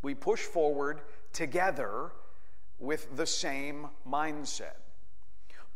We 0.02 0.16
push 0.16 0.44
forward 0.44 1.02
together 1.34 2.12
with 2.80 3.18
the 3.18 3.26
same 3.26 3.88
mindset. 4.10 4.87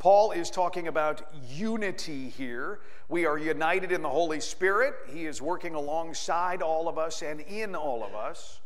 Paul 0.02 0.32
is 0.32 0.50
talking 0.50 0.88
about 0.88 1.32
unity 1.48 2.28
here. 2.30 2.80
We 3.08 3.28
are 3.28 3.38
united 3.38 3.92
in 3.92 4.02
the 4.02 4.10
Holy 4.10 4.40
Spirit. 4.40 4.96
He 5.08 5.28
is 5.28 5.44
working 5.44 5.76
alongside 5.76 6.64
all 6.64 6.88
of 6.88 6.98
us 6.98 7.22
and 7.22 7.40
in 7.42 7.76
all 7.76 8.04
of 8.04 8.16
us. 8.16 8.62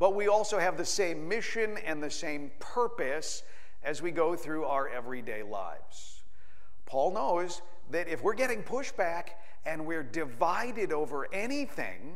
But 0.00 0.16
we 0.16 0.26
also 0.26 0.58
have 0.58 0.76
the 0.76 0.84
same 0.84 1.28
mission 1.28 1.78
and 1.86 2.02
the 2.02 2.10
same 2.10 2.50
purpose 2.58 3.44
as 3.84 4.02
we 4.02 4.10
go 4.10 4.34
through 4.34 4.64
our 4.64 4.88
everyday 4.88 5.44
lives. 5.44 6.24
Paul 6.84 7.12
knows 7.12 7.62
that 7.92 8.08
if 8.08 8.20
we're 8.24 8.34
getting 8.34 8.64
pushback 8.64 9.28
and 9.64 9.86
we're 9.86 10.02
divided 10.02 10.92
over 10.92 11.32
anything, 11.32 12.14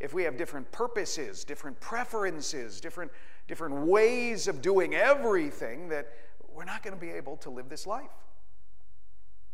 if 0.00 0.12
we 0.12 0.24
have 0.24 0.36
different 0.36 0.72
purposes, 0.72 1.44
different 1.44 1.78
preferences, 1.78 2.80
different, 2.80 3.12
different 3.46 3.86
ways 3.86 4.48
of 4.48 4.60
doing 4.60 4.96
everything, 4.96 5.88
that 5.90 6.08
we're 6.54 6.64
not 6.64 6.82
going 6.82 6.94
to 6.94 7.00
be 7.00 7.10
able 7.10 7.36
to 7.38 7.50
live 7.50 7.68
this 7.68 7.86
life. 7.86 8.10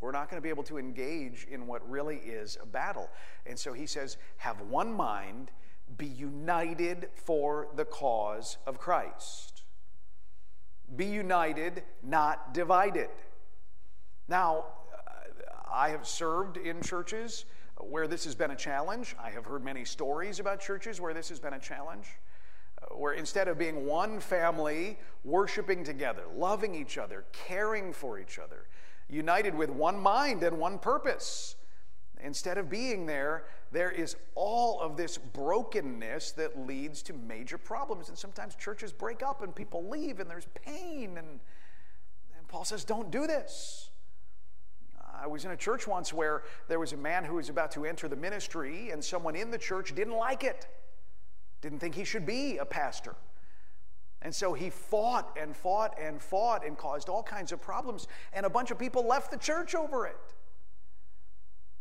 We're 0.00 0.12
not 0.12 0.30
going 0.30 0.40
to 0.40 0.42
be 0.42 0.48
able 0.48 0.62
to 0.64 0.78
engage 0.78 1.46
in 1.50 1.66
what 1.66 1.88
really 1.88 2.16
is 2.16 2.56
a 2.62 2.66
battle. 2.66 3.08
And 3.46 3.58
so 3.58 3.72
he 3.72 3.86
says, 3.86 4.16
have 4.38 4.60
one 4.62 4.92
mind, 4.92 5.50
be 5.98 6.06
united 6.06 7.08
for 7.14 7.68
the 7.74 7.84
cause 7.84 8.56
of 8.66 8.78
Christ. 8.78 9.62
Be 10.96 11.06
united, 11.06 11.82
not 12.02 12.54
divided. 12.54 13.10
Now, 14.26 14.64
I 15.72 15.90
have 15.90 16.06
served 16.06 16.56
in 16.56 16.82
churches 16.82 17.44
where 17.78 18.06
this 18.06 18.24
has 18.24 18.34
been 18.34 18.50
a 18.50 18.56
challenge. 18.56 19.14
I 19.22 19.30
have 19.30 19.44
heard 19.44 19.64
many 19.64 19.84
stories 19.84 20.40
about 20.40 20.60
churches 20.60 21.00
where 21.00 21.14
this 21.14 21.28
has 21.28 21.40
been 21.40 21.54
a 21.54 21.58
challenge. 21.58 22.06
Where 22.90 23.12
instead 23.12 23.48
of 23.48 23.58
being 23.58 23.86
one 23.86 24.20
family, 24.20 24.98
worshiping 25.24 25.84
together, 25.84 26.22
loving 26.34 26.74
each 26.74 26.98
other, 26.98 27.24
caring 27.32 27.92
for 27.92 28.18
each 28.18 28.38
other, 28.38 28.66
united 29.08 29.54
with 29.54 29.70
one 29.70 29.98
mind 29.98 30.42
and 30.42 30.58
one 30.58 30.78
purpose, 30.78 31.56
instead 32.22 32.58
of 32.58 32.68
being 32.68 33.06
there, 33.06 33.44
there 33.72 33.90
is 33.90 34.16
all 34.34 34.80
of 34.80 34.96
this 34.96 35.18
brokenness 35.18 36.32
that 36.32 36.66
leads 36.66 37.02
to 37.02 37.12
major 37.12 37.58
problems. 37.58 38.08
And 38.08 38.18
sometimes 38.18 38.54
churches 38.54 38.92
break 38.92 39.22
up 39.22 39.42
and 39.42 39.54
people 39.54 39.88
leave 39.88 40.20
and 40.20 40.28
there's 40.28 40.48
pain. 40.64 41.16
And, 41.18 41.40
and 42.36 42.48
Paul 42.48 42.64
says, 42.64 42.84
don't 42.84 43.10
do 43.10 43.26
this. 43.26 43.90
I 45.22 45.26
was 45.26 45.44
in 45.44 45.50
a 45.50 45.56
church 45.56 45.86
once 45.86 46.12
where 46.12 46.44
there 46.68 46.80
was 46.80 46.92
a 46.92 46.96
man 46.96 47.24
who 47.24 47.34
was 47.34 47.50
about 47.50 47.70
to 47.72 47.84
enter 47.84 48.08
the 48.08 48.16
ministry, 48.16 48.90
and 48.90 49.04
someone 49.04 49.36
in 49.36 49.50
the 49.50 49.58
church 49.58 49.94
didn't 49.94 50.14
like 50.14 50.44
it, 50.44 50.66
didn't 51.60 51.78
think 51.78 51.94
he 51.94 52.04
should 52.04 52.26
be 52.26 52.58
a 52.58 52.64
pastor. 52.64 53.14
And 54.22 54.34
so 54.34 54.52
he 54.52 54.70
fought 54.70 55.36
and 55.40 55.56
fought 55.56 55.96
and 55.98 56.20
fought 56.20 56.66
and 56.66 56.76
caused 56.76 57.08
all 57.08 57.22
kinds 57.22 57.52
of 57.52 57.60
problems, 57.60 58.06
and 58.32 58.44
a 58.44 58.50
bunch 58.50 58.70
of 58.70 58.78
people 58.78 59.06
left 59.06 59.30
the 59.30 59.38
church 59.38 59.74
over 59.74 60.06
it. 60.06 60.16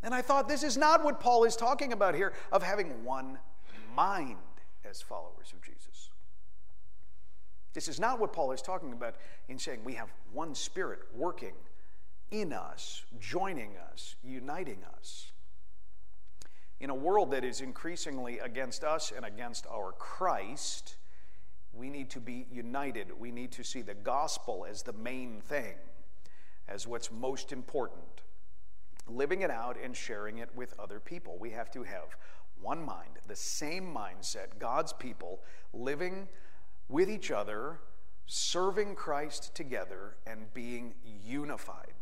And 0.01 0.13
I 0.13 0.21
thought, 0.21 0.47
this 0.47 0.63
is 0.63 0.77
not 0.77 1.03
what 1.03 1.19
Paul 1.19 1.43
is 1.43 1.57
talking 1.57 1.91
about 1.91 2.15
here 2.15 2.33
of 2.51 2.63
having 2.63 3.03
one 3.03 3.39
mind 3.93 4.37
as 4.89 5.01
followers 5.01 5.51
of 5.53 5.61
Jesus. 5.61 6.09
This 7.73 7.87
is 7.87 7.99
not 7.99 8.19
what 8.19 8.33
Paul 8.33 8.51
is 8.51 8.61
talking 8.61 8.93
about 8.93 9.15
in 9.49 9.59
saying 9.59 9.81
we 9.83 9.93
have 9.93 10.09
one 10.31 10.55
spirit 10.55 10.99
working 11.13 11.53
in 12.31 12.53
us, 12.53 13.03
joining 13.19 13.71
us, 13.91 14.15
uniting 14.23 14.79
us. 14.97 15.31
In 16.79 16.89
a 16.89 16.95
world 16.95 17.31
that 17.31 17.43
is 17.43 17.59
increasingly 17.59 18.39
against 18.39 18.83
us 18.83 19.11
and 19.15 19.25
against 19.25 19.67
our 19.67 19.91
Christ, 19.91 20.95
we 21.73 21.89
need 21.89 22.09
to 22.11 22.19
be 22.19 22.47
united. 22.51 23.07
We 23.19 23.31
need 23.31 23.51
to 23.53 23.63
see 23.63 23.81
the 23.81 23.93
gospel 23.93 24.65
as 24.69 24.83
the 24.83 24.93
main 24.93 25.41
thing, 25.41 25.75
as 26.67 26.87
what's 26.87 27.11
most 27.11 27.51
important. 27.51 28.23
Living 29.07 29.41
it 29.41 29.51
out 29.51 29.77
and 29.83 29.95
sharing 29.95 30.37
it 30.37 30.49
with 30.55 30.73
other 30.79 30.99
people. 30.99 31.37
We 31.37 31.51
have 31.51 31.69
to 31.71 31.83
have 31.83 32.15
one 32.61 32.83
mind, 32.83 33.19
the 33.27 33.35
same 33.35 33.93
mindset, 33.93 34.59
God's 34.59 34.93
people 34.93 35.41
living 35.73 36.27
with 36.87 37.09
each 37.09 37.31
other, 37.31 37.79
serving 38.25 38.95
Christ 38.95 39.53
together, 39.55 40.15
and 40.27 40.53
being 40.53 40.93
unified. 41.25 41.93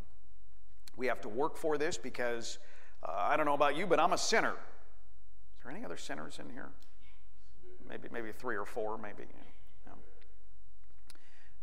We 0.95 1.07
have 1.07 1.21
to 1.21 1.29
work 1.29 1.57
for 1.57 1.77
this 1.77 1.97
because 1.97 2.59
uh, 3.07 3.11
I 3.15 3.37
don't 3.37 3.45
know 3.45 3.53
about 3.53 3.75
you, 3.75 3.87
but 3.87 3.99
I'm 3.99 4.13
a 4.13 4.17
sinner. 4.17 4.51
Is 4.53 5.63
there 5.63 5.71
any 5.71 5.85
other 5.85 5.97
sinners 5.97 6.39
in 6.39 6.51
here? 6.51 6.69
Maybe, 7.87 8.09
maybe 8.11 8.31
three 8.31 8.55
or 8.55 8.65
four, 8.65 8.97
maybe. 8.97 9.23
You 9.23 9.91
know. 9.91 9.93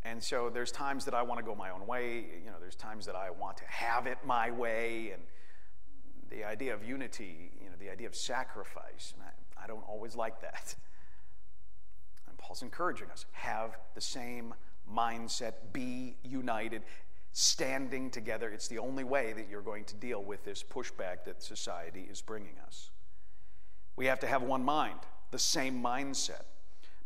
And 0.05 0.23
so 0.23 0.51
there's 0.51 0.73
times 0.73 1.05
that 1.05 1.15
I 1.15 1.23
want 1.23 1.39
to 1.41 1.45
go 1.45 1.55
my 1.55 1.71
own 1.71 1.87
way. 1.87 2.25
You 2.45 2.51
know, 2.51 2.57
there's 2.61 2.77
times 2.77 3.07
that 3.07 3.17
I 3.17 3.31
want 3.31 3.59
to 3.59 3.65
have 3.67 4.07
it 4.07 4.19
my 4.25 4.51
way. 4.51 5.11
And 5.13 5.23
the 6.31 6.45
idea 6.45 6.75
of 6.75 6.83
unity, 6.83 7.53
you 7.63 7.69
know, 7.69 7.77
the 7.79 7.91
idea 7.91 8.07
of 8.07 8.15
sacrifice, 8.15 9.13
and 9.15 9.23
I, 9.23 9.65
I 9.65 9.67
don't 9.67 9.87
always 9.87 10.17
like 10.17 10.41
that. 10.41 10.75
And 12.29 12.39
Paul's 12.39 12.63
encouraging 12.63 13.11
us 13.11 13.27
have 13.33 13.77
the 13.95 14.01
same 14.01 14.55
mindset, 14.93 15.55
be 15.73 16.17
united 16.23 16.83
standing 17.35 18.11
together. 18.11 18.49
It's 18.49 18.69
the 18.69 18.79
only 18.79 19.03
way 19.03 19.33
that 19.33 19.49
you're 19.51 19.61
going 19.61 19.85
to 19.87 19.97
deal 19.97 20.23
with 20.23 20.45
this 20.45 20.63
pushback 20.63 21.25
that 21.27 21.43
society 21.43 22.07
is 22.09 22.23
bringing 22.23 22.55
us. 22.65 22.91
We 23.97 24.07
have 24.07 24.21
to 24.21 24.29
have 24.29 24.43
one 24.43 24.65
mind, 24.65 25.01
the 25.33 25.39
same 25.39 25.83
mindset. 25.83 26.45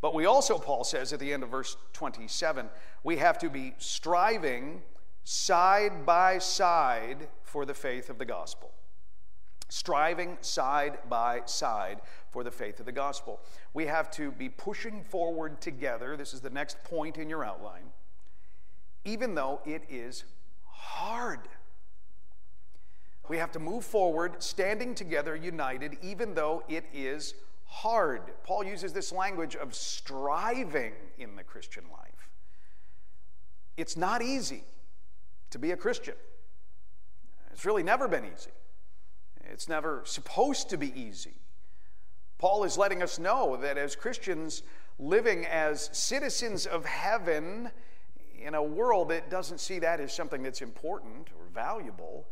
But 0.03 0.15
we 0.15 0.27
also, 0.27 0.59
Paul 0.59 0.85
says 0.85 1.15
at 1.15 1.19
the 1.19 1.33
end 1.33 1.43
of 1.43 1.49
verse 1.49 1.79
27, 1.95 2.69
we 3.03 3.17
have 3.17 3.39
to 3.39 3.49
be 3.49 3.75
striving 3.79 4.83
side 5.25 6.05
by 6.05 6.39
side 6.39 7.29
for 7.43 7.65
the 7.65 7.75
faith 7.75 8.11
of 8.11 8.19
the 8.19 8.27
gospel. 8.27 8.71
Striving 9.71 10.37
side 10.43 10.99
by 11.09 11.41
side 11.47 12.03
for 12.31 12.45
the 12.45 12.51
faith 12.51 12.81
of 12.81 12.87
the 12.87 12.93
gospel. 12.93 13.41
We 13.73 13.87
have 13.87 14.11
to 14.13 14.31
be 14.31 14.51
pushing 14.51 15.05
forward 15.05 15.63
together. 15.63 16.19
This 16.19 16.35
is 16.35 16.43
the 16.43 16.51
next 16.51 16.85
point 16.85 17.17
in 17.17 17.31
your 17.31 17.45
outline 17.47 17.93
even 19.05 19.35
though 19.35 19.61
it 19.65 19.83
is 19.89 20.25
hard. 20.65 21.41
We 23.29 23.37
have 23.39 23.53
to 23.53 23.59
move 23.59 23.85
forward, 23.85 24.43
standing 24.43 24.95
together, 24.95 25.37
united, 25.37 25.99
even 26.03 26.35
though 26.35 26.63
it 26.69 26.87
is 26.95 27.35
hard. 27.67 28.23
Paul 28.43 28.65
uses 28.65 28.93
this 28.93 29.13
language 29.13 29.55
of 29.55 29.75
striving 29.75 30.95
in 31.19 31.37
the 31.37 31.45
Christian 31.45 31.85
life. 31.93 32.31
It's 33.77 33.97
not 33.97 34.23
easy 34.23 34.65
to 35.51 35.59
be 35.59 35.71
a 35.71 35.77
Christian, 35.77 36.15
it's 37.53 37.65
really 37.65 37.83
never 37.83 38.09
been 38.09 38.25
easy. 38.25 38.51
It's 39.51 39.69
never 39.69 40.03
supposed 40.05 40.69
to 40.71 40.77
be 40.77 40.93
easy. 40.99 41.35
Paul 42.39 42.65
is 42.65 42.79
letting 42.79 43.03
us 43.03 43.19
know 43.19 43.57
that 43.57 43.79
as 43.79 43.97
Christians 43.97 44.63
living 44.99 45.47
as 45.47 45.91
citizens 45.93 46.67
of 46.67 46.85
heaven, 46.85 47.71
in 48.43 48.55
a 48.55 48.63
world 48.63 49.11
that 49.11 49.31
doesn't 49.31 49.59
see 49.59 49.79
that 49.81 50.01
as 50.01 50.13
something 50.13 50.43
that's 50.43 50.63
important 50.63 51.29
or 51.39 51.47
valuable, 51.53 52.27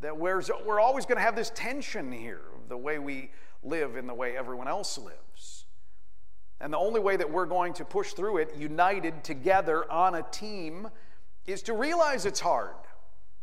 that 0.00 0.16
we're, 0.16 0.42
we're 0.64 0.80
always 0.80 1.06
going 1.06 1.16
to 1.16 1.22
have 1.22 1.36
this 1.36 1.50
tension 1.54 2.12
here 2.12 2.42
of 2.56 2.68
the 2.68 2.76
way 2.76 2.98
we 2.98 3.30
live 3.62 3.96
and 3.96 4.08
the 4.08 4.14
way 4.14 4.36
everyone 4.36 4.68
else 4.68 4.98
lives. 4.98 5.66
And 6.60 6.72
the 6.72 6.78
only 6.78 7.00
way 7.00 7.16
that 7.16 7.30
we're 7.30 7.46
going 7.46 7.72
to 7.74 7.84
push 7.84 8.12
through 8.12 8.38
it, 8.38 8.56
united 8.56 9.22
together 9.22 9.90
on 9.90 10.16
a 10.16 10.22
team, 10.22 10.88
is 11.46 11.62
to 11.62 11.72
realize 11.72 12.26
it's 12.26 12.40
hard 12.40 12.74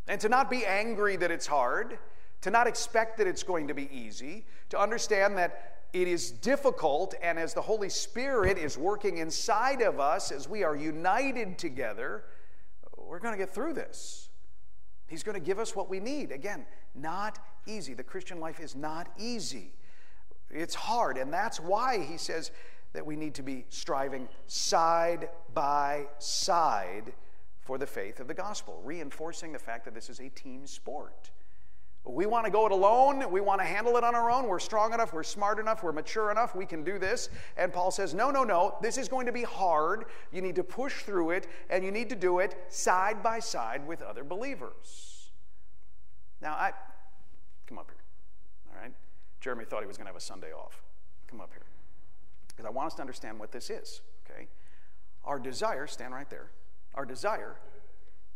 and 0.08 0.20
to 0.22 0.30
not 0.30 0.50
be 0.50 0.66
angry 0.66 1.16
that 1.16 1.32
it's 1.32 1.48
hard, 1.48 1.98
to 2.42 2.52
not 2.52 2.68
expect 2.68 3.18
that 3.18 3.28
it's 3.28 3.44
going 3.44 3.68
to 3.68 3.74
be 3.74 3.90
easy, 3.92 4.46
to 4.70 4.80
understand 4.80 5.38
that 5.38 5.85
it 5.96 6.10
is 6.10 6.30
difficult, 6.30 7.16
and 7.22 7.40
as 7.40 7.54
the 7.54 7.62
Holy 7.62 7.88
Spirit 7.88 8.58
is 8.58 8.78
working 8.78 9.20
inside 9.20 9.82
of 9.82 9.98
us, 9.98 10.30
as 10.30 10.46
we 10.46 10.62
are 10.62 10.76
united 10.76 11.58
together, 11.58 12.26
we're 12.98 13.20
going 13.20 13.34
to 13.34 13.38
get 13.38 13.50
through 13.50 13.76
this. 13.76 14.28
He's 15.08 15.24
going 15.24 15.40
to 15.40 15.46
give 15.46 15.58
us 15.58 15.74
what 15.74 15.90
we 15.90 16.02
need. 16.02 16.34
Again, 16.34 16.66
not 16.96 17.40
easy. 17.66 17.94
The 17.94 18.04
Christian 18.04 18.42
life 18.42 18.60
is 18.60 18.76
not 18.76 19.08
easy, 19.18 19.72
it's 20.50 20.76
hard. 20.76 21.16
And 21.16 21.32
that's 21.32 21.62
why 21.62 22.04
he 22.04 22.18
says 22.18 22.52
that 22.92 23.06
we 23.06 23.16
need 23.16 23.34
to 23.36 23.44
be 23.44 23.66
striving 23.70 24.28
side 24.48 25.30
by 25.54 26.08
side 26.20 27.14
for 27.62 27.78
the 27.78 27.88
faith 27.88 28.20
of 28.20 28.28
the 28.28 28.34
gospel, 28.34 28.82
reinforcing 28.84 29.54
the 29.54 29.60
fact 29.60 29.86
that 29.86 29.94
this 29.96 30.10
is 30.10 30.20
a 30.20 30.28
team 30.28 30.68
sport. 30.68 31.32
We 32.08 32.28
want 32.28 32.46
to 32.46 32.52
go 32.52 32.68
it 32.68 32.72
alone. 32.72 33.30
We 33.32 33.42
want 33.42 33.62
to 33.62 33.66
handle 33.66 33.98
it 33.98 34.04
on 34.04 34.14
our 34.14 34.30
own. 34.30 34.48
We're 34.48 34.60
strong 34.60 34.94
enough. 34.94 35.12
We're 35.12 35.24
smart 35.24 35.58
enough. 35.58 35.82
We're 35.82 35.92
mature 35.92 36.30
enough. 36.30 36.56
We 36.56 36.66
can 36.66 36.84
do 36.84 37.00
this. 37.00 37.30
And 37.58 37.74
Paul 37.74 37.90
says, 37.90 38.14
no, 38.14 38.30
no, 38.30 38.44
no. 38.44 38.78
This 38.82 38.98
is 38.98 39.08
going 39.08 39.26
to 39.26 39.32
be 39.32 39.42
hard. 39.42 40.06
You 40.32 40.42
need 40.42 40.56
to 40.56 40.64
push 40.64 41.02
through 41.02 41.32
it, 41.32 41.48
and 41.70 41.84
you 41.84 41.92
need 41.92 42.10
to 42.10 42.16
do 42.16 42.40
it 42.40 42.56
side 42.70 43.24
by 43.24 43.40
side 43.40 43.88
with 43.88 44.04
other 44.04 44.24
believers. 44.24 45.32
Now, 46.42 46.54
I 46.54 46.74
come 47.66 47.80
up 47.80 47.90
here. 47.90 48.04
All 48.72 48.82
right? 48.82 48.94
Jeremy 49.42 49.66
thought 49.66 49.82
he 49.82 49.88
was 49.88 49.98
going 49.98 50.06
to 50.06 50.12
have 50.12 50.18
a 50.18 50.24
Sunday 50.24 50.52
off. 50.52 50.84
Come 51.28 51.42
up 51.42 51.50
here. 51.52 51.66
Because 52.50 52.66
I 52.66 52.70
want 52.70 52.88
us 52.88 52.94
to 52.96 53.02
understand 53.02 53.40
what 53.40 53.52
this 53.52 53.70
is, 53.70 54.02
okay? 54.30 54.48
Our 55.26 55.40
desire, 55.40 55.88
stand 55.88 56.14
right 56.14 56.30
there. 56.30 56.52
Our 56.94 57.06
desire 57.06 57.56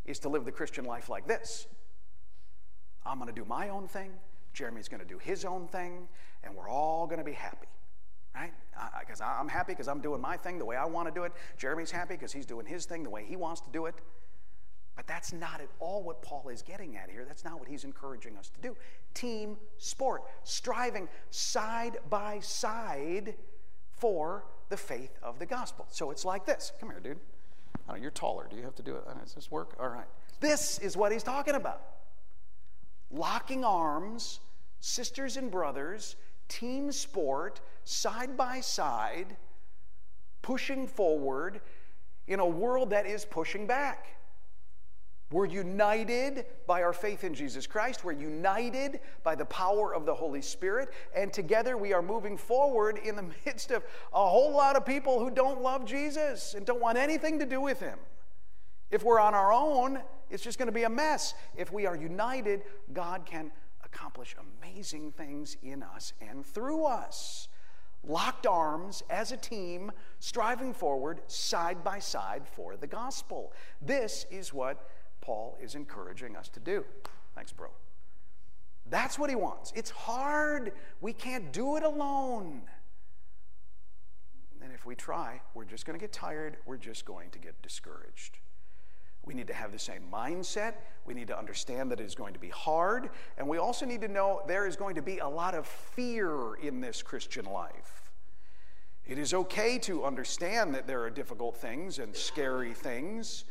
is 0.05 0.19
to 0.19 0.29
live 0.29 0.43
the 0.43 0.51
Christian 0.51 0.85
life 0.85 1.07
like 1.07 1.27
this. 1.27 1.67
I'm 3.05 3.17
going 3.17 3.33
to 3.33 3.35
do 3.35 3.45
my 3.45 3.69
own 3.69 3.87
thing. 3.87 4.11
Jeremy's 4.53 4.87
going 4.87 5.01
to 5.01 5.07
do 5.07 5.17
his 5.17 5.45
own 5.45 5.67
thing, 5.67 6.07
and 6.43 6.55
we're 6.55 6.69
all 6.69 7.05
going 7.05 7.19
to 7.19 7.25
be 7.25 7.33
happy, 7.33 7.67
right? 8.35 8.51
Because 8.99 9.21
I'm 9.21 9.47
happy 9.47 9.73
because 9.73 9.87
I'm 9.87 10.01
doing 10.01 10.21
my 10.21 10.37
thing 10.37 10.57
the 10.57 10.65
way 10.65 10.75
I 10.75 10.85
want 10.85 11.07
to 11.07 11.13
do 11.13 11.23
it. 11.23 11.33
Jeremy's 11.57 11.91
happy 11.91 12.15
because 12.15 12.31
he's 12.31 12.45
doing 12.45 12.65
his 12.65 12.85
thing 12.85 13.03
the 13.03 13.09
way 13.09 13.23
he 13.25 13.35
wants 13.35 13.61
to 13.61 13.69
do 13.71 13.85
it. 13.85 13.95
But 14.95 15.07
that's 15.07 15.31
not 15.31 15.61
at 15.61 15.69
all 15.79 16.03
what 16.03 16.21
Paul 16.21 16.49
is 16.49 16.61
getting 16.61 16.97
at 16.97 17.09
here. 17.09 17.23
That's 17.25 17.45
not 17.45 17.57
what 17.57 17.69
he's 17.69 17.85
encouraging 17.85 18.35
us 18.35 18.49
to 18.49 18.59
do. 18.59 18.75
Team 19.13 19.55
sport, 19.77 20.23
striving 20.43 21.07
side 21.29 21.99
by 22.09 22.39
side 22.41 23.35
for 23.91 24.43
the 24.67 24.75
faith 24.75 25.17
of 25.23 25.39
the 25.39 25.45
gospel. 25.45 25.87
So 25.89 26.11
it's 26.11 26.25
like 26.25 26.45
this. 26.45 26.73
Come 26.81 26.89
here, 26.89 26.99
dude. 26.99 27.19
Oh, 27.87 27.95
you're 27.95 28.11
taller. 28.11 28.47
Do 28.49 28.57
you 28.57 28.63
have 28.63 28.75
to 28.75 28.83
do 28.83 28.95
it? 28.95 29.03
Does 29.23 29.33
this 29.33 29.49
work? 29.49 29.75
All 29.79 29.87
right. 29.87 30.07
This 30.41 30.79
is 30.79 30.97
what 30.97 31.13
he's 31.13 31.23
talking 31.23 31.55
about. 31.55 31.81
Locking 33.11 33.63
arms, 33.63 34.39
sisters 34.79 35.37
and 35.37 35.49
brothers, 35.49 36.15
team 36.47 36.91
sport, 36.91 37.61
side 37.83 38.37
by 38.37 38.59
side, 38.61 39.37
pushing 40.41 40.87
forward 40.87 41.61
in 42.27 42.39
a 42.39 42.45
world 42.45 42.91
that 42.91 43.05
is 43.05 43.25
pushing 43.25 43.67
back. 43.67 44.07
We're 45.31 45.45
united 45.45 46.45
by 46.65 46.81
our 46.81 46.93
faith 46.93 47.23
in 47.23 47.35
Jesus 47.35 47.67
Christ. 47.67 48.03
We're 48.03 48.13
united 48.13 48.99
by 49.23 49.35
the 49.35 49.45
power 49.45 49.93
of 49.93 50.05
the 50.05 50.13
Holy 50.13 50.41
Spirit. 50.41 50.89
And 51.15 51.31
together 51.31 51.77
we 51.77 51.93
are 51.93 52.01
moving 52.01 52.35
forward 52.35 52.97
in 52.97 53.15
the 53.15 53.25
midst 53.45 53.69
of 53.69 53.83
a 54.11 54.27
whole 54.27 54.51
lot 54.51 54.75
of 54.75 54.85
people 54.85 55.19
who 55.19 55.29
don't 55.29 55.61
love 55.61 55.85
Jesus 55.85 56.55
and 56.55 56.65
don't 56.65 56.81
want 56.81 56.97
anything 56.97 57.37
to 57.39 57.45
do 57.45 57.61
with 57.61 57.79
him. 57.79 57.99
If 58.91 59.03
we're 59.03 59.19
on 59.19 59.33
our 59.33 59.53
own, 59.53 59.99
it's 60.29 60.43
just 60.43 60.57
going 60.57 60.67
to 60.67 60.73
be 60.73 60.83
a 60.83 60.89
mess. 60.89 61.33
If 61.55 61.71
we 61.71 61.85
are 61.85 61.95
united, 61.95 62.63
God 62.93 63.25
can 63.25 63.51
accomplish 63.83 64.35
amazing 64.61 65.11
things 65.11 65.57
in 65.61 65.83
us 65.83 66.13
and 66.21 66.45
through 66.45 66.85
us. 66.85 67.47
Locked 68.03 68.47
arms 68.47 69.03
as 69.09 69.31
a 69.31 69.37
team, 69.37 69.91
striving 70.19 70.73
forward 70.73 71.21
side 71.27 71.83
by 71.83 71.99
side 71.99 72.43
for 72.47 72.77
the 72.77 72.87
gospel. 72.87 73.51
This 73.81 74.25
is 74.31 74.53
what 74.53 74.89
Paul 75.21 75.57
is 75.61 75.75
encouraging 75.75 76.35
us 76.35 76.49
to 76.49 76.59
do. 76.59 76.85
Thanks, 77.35 77.51
bro. 77.51 77.69
That's 78.89 79.19
what 79.19 79.29
he 79.29 79.35
wants. 79.35 79.71
It's 79.75 79.91
hard. 79.91 80.71
We 81.01 81.13
can't 81.13 81.51
do 81.51 81.75
it 81.75 81.83
alone. 81.83 82.61
And 84.63 84.73
if 84.73 84.85
we 84.85 84.95
try, 84.95 85.41
we're 85.53 85.65
just 85.65 85.85
going 85.85 85.97
to 85.97 86.03
get 86.03 86.11
tired. 86.11 86.57
We're 86.65 86.77
just 86.77 87.05
going 87.05 87.29
to 87.31 87.39
get 87.39 87.61
discouraged. 87.61 88.39
We 89.29 89.35
need 89.35 89.45
to 89.47 89.53
have 89.53 89.71
the 89.71 89.77
same 89.77 90.01
mindset. 90.11 90.73
We 91.05 91.13
need 91.13 91.27
to 91.27 91.37
understand 91.37 91.91
that 91.91 91.99
it 91.99 92.05
is 92.07 92.15
going 92.15 92.33
to 92.33 92.39
be 92.39 92.49
hard. 92.49 93.11
And 93.37 93.47
we 93.47 93.59
also 93.59 93.85
need 93.85 94.01
to 94.01 94.07
know 94.07 94.41
there 94.47 94.65
is 94.65 94.75
going 94.75 94.95
to 94.95 95.03
be 95.03 95.19
a 95.19 95.27
lot 95.27 95.53
of 95.53 95.67
fear 95.67 96.55
in 96.55 96.81
this 96.81 97.03
Christian 97.03 97.45
life. 97.45 98.09
It 99.05 99.19
is 99.19 99.35
okay 99.35 99.77
to 99.77 100.03
understand 100.03 100.73
that 100.73 100.87
there 100.87 101.03
are 101.03 101.11
difficult 101.11 101.57
things 101.57 101.99
and 101.99 102.15
scary 102.15 102.73
things 102.73 103.45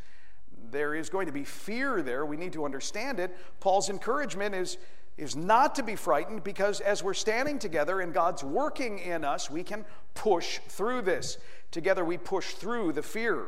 there 0.71 0.95
is 0.95 1.09
going 1.09 1.25
to 1.25 1.31
be 1.31 1.43
fear 1.43 2.01
there. 2.01 2.25
We 2.25 2.37
need 2.37 2.53
to 2.53 2.65
understand 2.65 3.19
it. 3.19 3.35
Paul's 3.59 3.89
encouragement 3.89 4.55
is, 4.55 4.77
is 5.17 5.35
not 5.35 5.75
to 5.75 5.83
be 5.83 5.95
frightened 5.95 6.43
because 6.43 6.79
as 6.81 7.03
we're 7.03 7.13
standing 7.13 7.59
together 7.59 8.01
and 8.01 8.13
God's 8.13 8.43
working 8.43 8.99
in 8.99 9.23
us, 9.23 9.49
we 9.49 9.63
can 9.63 9.85
push 10.13 10.59
through 10.67 11.03
this. 11.03 11.37
Together 11.71 12.03
we 12.03 12.17
push 12.17 12.53
through 12.53 12.93
the 12.93 13.03
fear. 13.03 13.47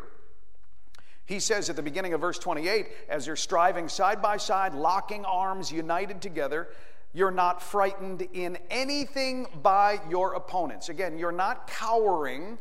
He 1.26 1.40
says 1.40 1.70
at 1.70 1.76
the 1.76 1.82
beginning 1.82 2.14
of 2.14 2.22
verse 2.22 2.40
28 2.40 2.88
as 3.10 3.28
you're 3.28 3.36
striving 3.36 3.88
side 3.88 4.22
by 4.22 4.38
side, 4.38 4.74
locking 4.74 5.24
arms, 5.26 5.72
united 5.72 6.22
together, 6.22 6.70
you're 7.14 7.32
not 7.32 7.62
frightened 7.62 8.28
in 8.34 8.58
anything 8.70 9.48
by 9.62 10.00
your 10.10 10.34
opponents. 10.34 10.90
Again, 10.90 11.18
you're 11.18 11.32
not 11.32 11.68
cowering 11.68 12.58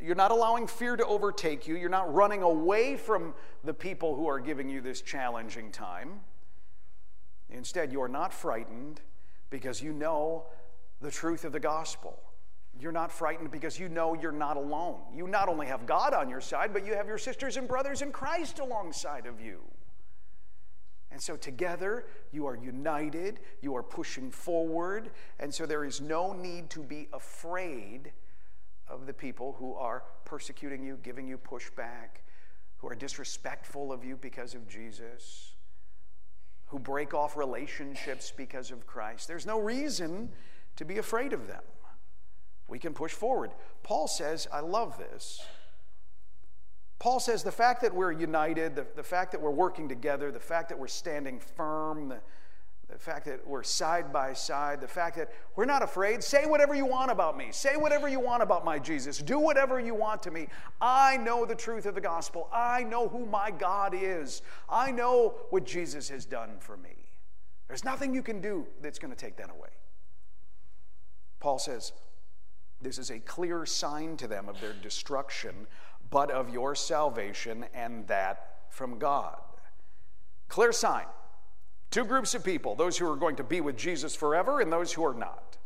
you're 0.00 0.14
not 0.14 0.30
allowing 0.30 0.66
fear 0.66 0.96
to 0.96 1.04
overtake 1.06 1.66
you. 1.66 1.76
You're 1.76 1.88
not 1.88 2.12
running 2.12 2.42
away 2.42 2.96
from 2.96 3.34
the 3.64 3.74
people 3.74 4.14
who 4.14 4.28
are 4.28 4.38
giving 4.38 4.68
you 4.68 4.80
this 4.80 5.00
challenging 5.00 5.72
time. 5.72 6.20
Instead, 7.50 7.92
you're 7.92 8.08
not 8.08 8.32
frightened 8.32 9.00
because 9.50 9.82
you 9.82 9.92
know 9.92 10.44
the 11.00 11.10
truth 11.10 11.44
of 11.44 11.52
the 11.52 11.60
gospel. 11.60 12.18
You're 12.80 12.92
not 12.92 13.10
frightened 13.10 13.50
because 13.50 13.78
you 13.78 13.88
know 13.88 14.14
you're 14.14 14.30
not 14.30 14.56
alone. 14.56 15.00
You 15.14 15.26
not 15.26 15.48
only 15.48 15.66
have 15.66 15.84
God 15.86 16.14
on 16.14 16.28
your 16.28 16.40
side, 16.40 16.72
but 16.72 16.86
you 16.86 16.94
have 16.94 17.08
your 17.08 17.18
sisters 17.18 17.56
and 17.56 17.66
brothers 17.66 18.02
in 18.02 18.12
Christ 18.12 18.60
alongside 18.60 19.26
of 19.26 19.40
you. 19.40 19.60
And 21.10 21.20
so 21.20 21.36
together 21.36 22.06
you 22.30 22.46
are 22.46 22.56
united, 22.56 23.40
you 23.62 23.74
are 23.74 23.82
pushing 23.82 24.30
forward, 24.30 25.10
and 25.40 25.52
so 25.52 25.66
there 25.66 25.84
is 25.84 26.00
no 26.00 26.32
need 26.32 26.70
to 26.70 26.80
be 26.80 27.08
afraid 27.12 28.12
of 28.86 29.06
the 29.06 29.12
people 29.12 29.56
who 29.58 29.74
are 29.74 30.04
persecuting 30.24 30.84
you, 30.84 30.98
giving 31.02 31.26
you 31.26 31.38
pushback, 31.38 32.22
who 32.76 32.88
are 32.88 32.94
disrespectful 32.94 33.92
of 33.92 34.04
you 34.04 34.16
because 34.16 34.54
of 34.54 34.68
Jesus, 34.68 35.54
who 36.66 36.78
break 36.78 37.14
off 37.14 37.36
relationships 37.36 38.32
because 38.36 38.70
of 38.70 38.86
Christ. 38.86 39.26
There's 39.26 39.46
no 39.46 39.58
reason 39.58 40.30
to 40.76 40.84
be 40.84 40.98
afraid 40.98 41.32
of 41.32 41.48
them. 41.48 41.62
We 42.68 42.78
can 42.78 42.92
push 42.92 43.12
forward. 43.12 43.50
Paul 43.82 44.06
says, 44.06 44.46
I 44.52 44.60
love 44.60 44.98
this. 44.98 45.40
Paul 46.98 47.20
says 47.20 47.42
the 47.42 47.52
fact 47.52 47.82
that 47.82 47.94
we're 47.94 48.12
united, 48.12 48.76
the, 48.76 48.86
the 48.96 49.02
fact 49.02 49.32
that 49.32 49.40
we're 49.40 49.50
working 49.50 49.88
together, 49.88 50.30
the 50.30 50.40
fact 50.40 50.68
that 50.68 50.78
we're 50.78 50.88
standing 50.88 51.38
firm, 51.38 52.08
the, 52.08 52.20
the 52.88 52.98
fact 52.98 53.26
that 53.26 53.46
we're 53.46 53.62
side 53.62 54.12
by 54.12 54.32
side, 54.32 54.80
the 54.80 54.88
fact 54.88 55.16
that 55.16 55.30
we're 55.54 55.64
not 55.64 55.82
afraid. 55.82 56.24
Say 56.24 56.46
whatever 56.46 56.74
you 56.74 56.86
want 56.86 57.10
about 57.10 57.36
me. 57.36 57.48
Say 57.52 57.76
whatever 57.76 58.08
you 58.08 58.18
want 58.18 58.42
about 58.42 58.64
my 58.64 58.78
Jesus. 58.78 59.18
Do 59.18 59.38
whatever 59.38 59.78
you 59.78 59.94
want 59.94 60.22
to 60.24 60.30
me. 60.30 60.48
I 60.80 61.18
know 61.18 61.44
the 61.44 61.54
truth 61.54 61.86
of 61.86 61.94
the 61.94 62.00
gospel. 62.00 62.48
I 62.52 62.82
know 62.84 63.08
who 63.08 63.26
my 63.26 63.50
God 63.50 63.94
is. 63.94 64.42
I 64.68 64.90
know 64.90 65.34
what 65.50 65.64
Jesus 65.64 66.08
has 66.08 66.24
done 66.24 66.56
for 66.58 66.76
me. 66.76 66.96
There's 67.68 67.84
nothing 67.84 68.14
you 68.14 68.22
can 68.22 68.40
do 68.40 68.66
that's 68.80 68.98
going 68.98 69.12
to 69.12 69.16
take 69.16 69.36
that 69.36 69.50
away. 69.50 69.68
Paul 71.38 71.58
says, 71.58 71.92
This 72.80 72.98
is 72.98 73.10
a 73.10 73.18
clear 73.18 73.66
sign 73.66 74.16
to 74.18 74.28
them 74.28 74.48
of 74.48 74.60
their 74.60 74.72
destruction, 74.72 75.66
but 76.10 76.30
of 76.30 76.48
your 76.48 76.74
salvation, 76.74 77.64
and 77.74 78.06
that 78.06 78.58
from 78.70 78.98
God. 78.98 79.36
Clear 80.48 80.72
sign. 80.72 81.06
Two 81.90 82.04
groups 82.04 82.34
of 82.34 82.44
people 82.44 82.74
those 82.74 82.98
who 82.98 83.10
are 83.10 83.16
going 83.16 83.36
to 83.36 83.44
be 83.44 83.60
with 83.60 83.76
Jesus 83.76 84.14
forever 84.14 84.60
and 84.60 84.72
those 84.72 84.92
who 84.92 85.04
are 85.04 85.14
not. 85.14 85.56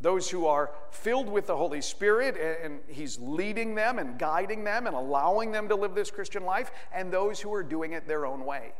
Those 0.00 0.28
who 0.28 0.46
are 0.46 0.72
filled 0.90 1.28
with 1.28 1.46
the 1.46 1.56
Holy 1.56 1.80
Spirit 1.80 2.36
and 2.36 2.80
He's 2.88 3.20
leading 3.20 3.76
them 3.76 4.00
and 4.00 4.18
guiding 4.18 4.64
them 4.64 4.88
and 4.88 4.96
allowing 4.96 5.52
them 5.52 5.68
to 5.68 5.76
live 5.76 5.94
this 5.94 6.10
Christian 6.10 6.44
life, 6.44 6.72
and 6.92 7.12
those 7.12 7.40
who 7.40 7.54
are 7.54 7.62
doing 7.62 7.92
it 7.92 8.08
their 8.08 8.26
own 8.26 8.44
way. 8.44 8.72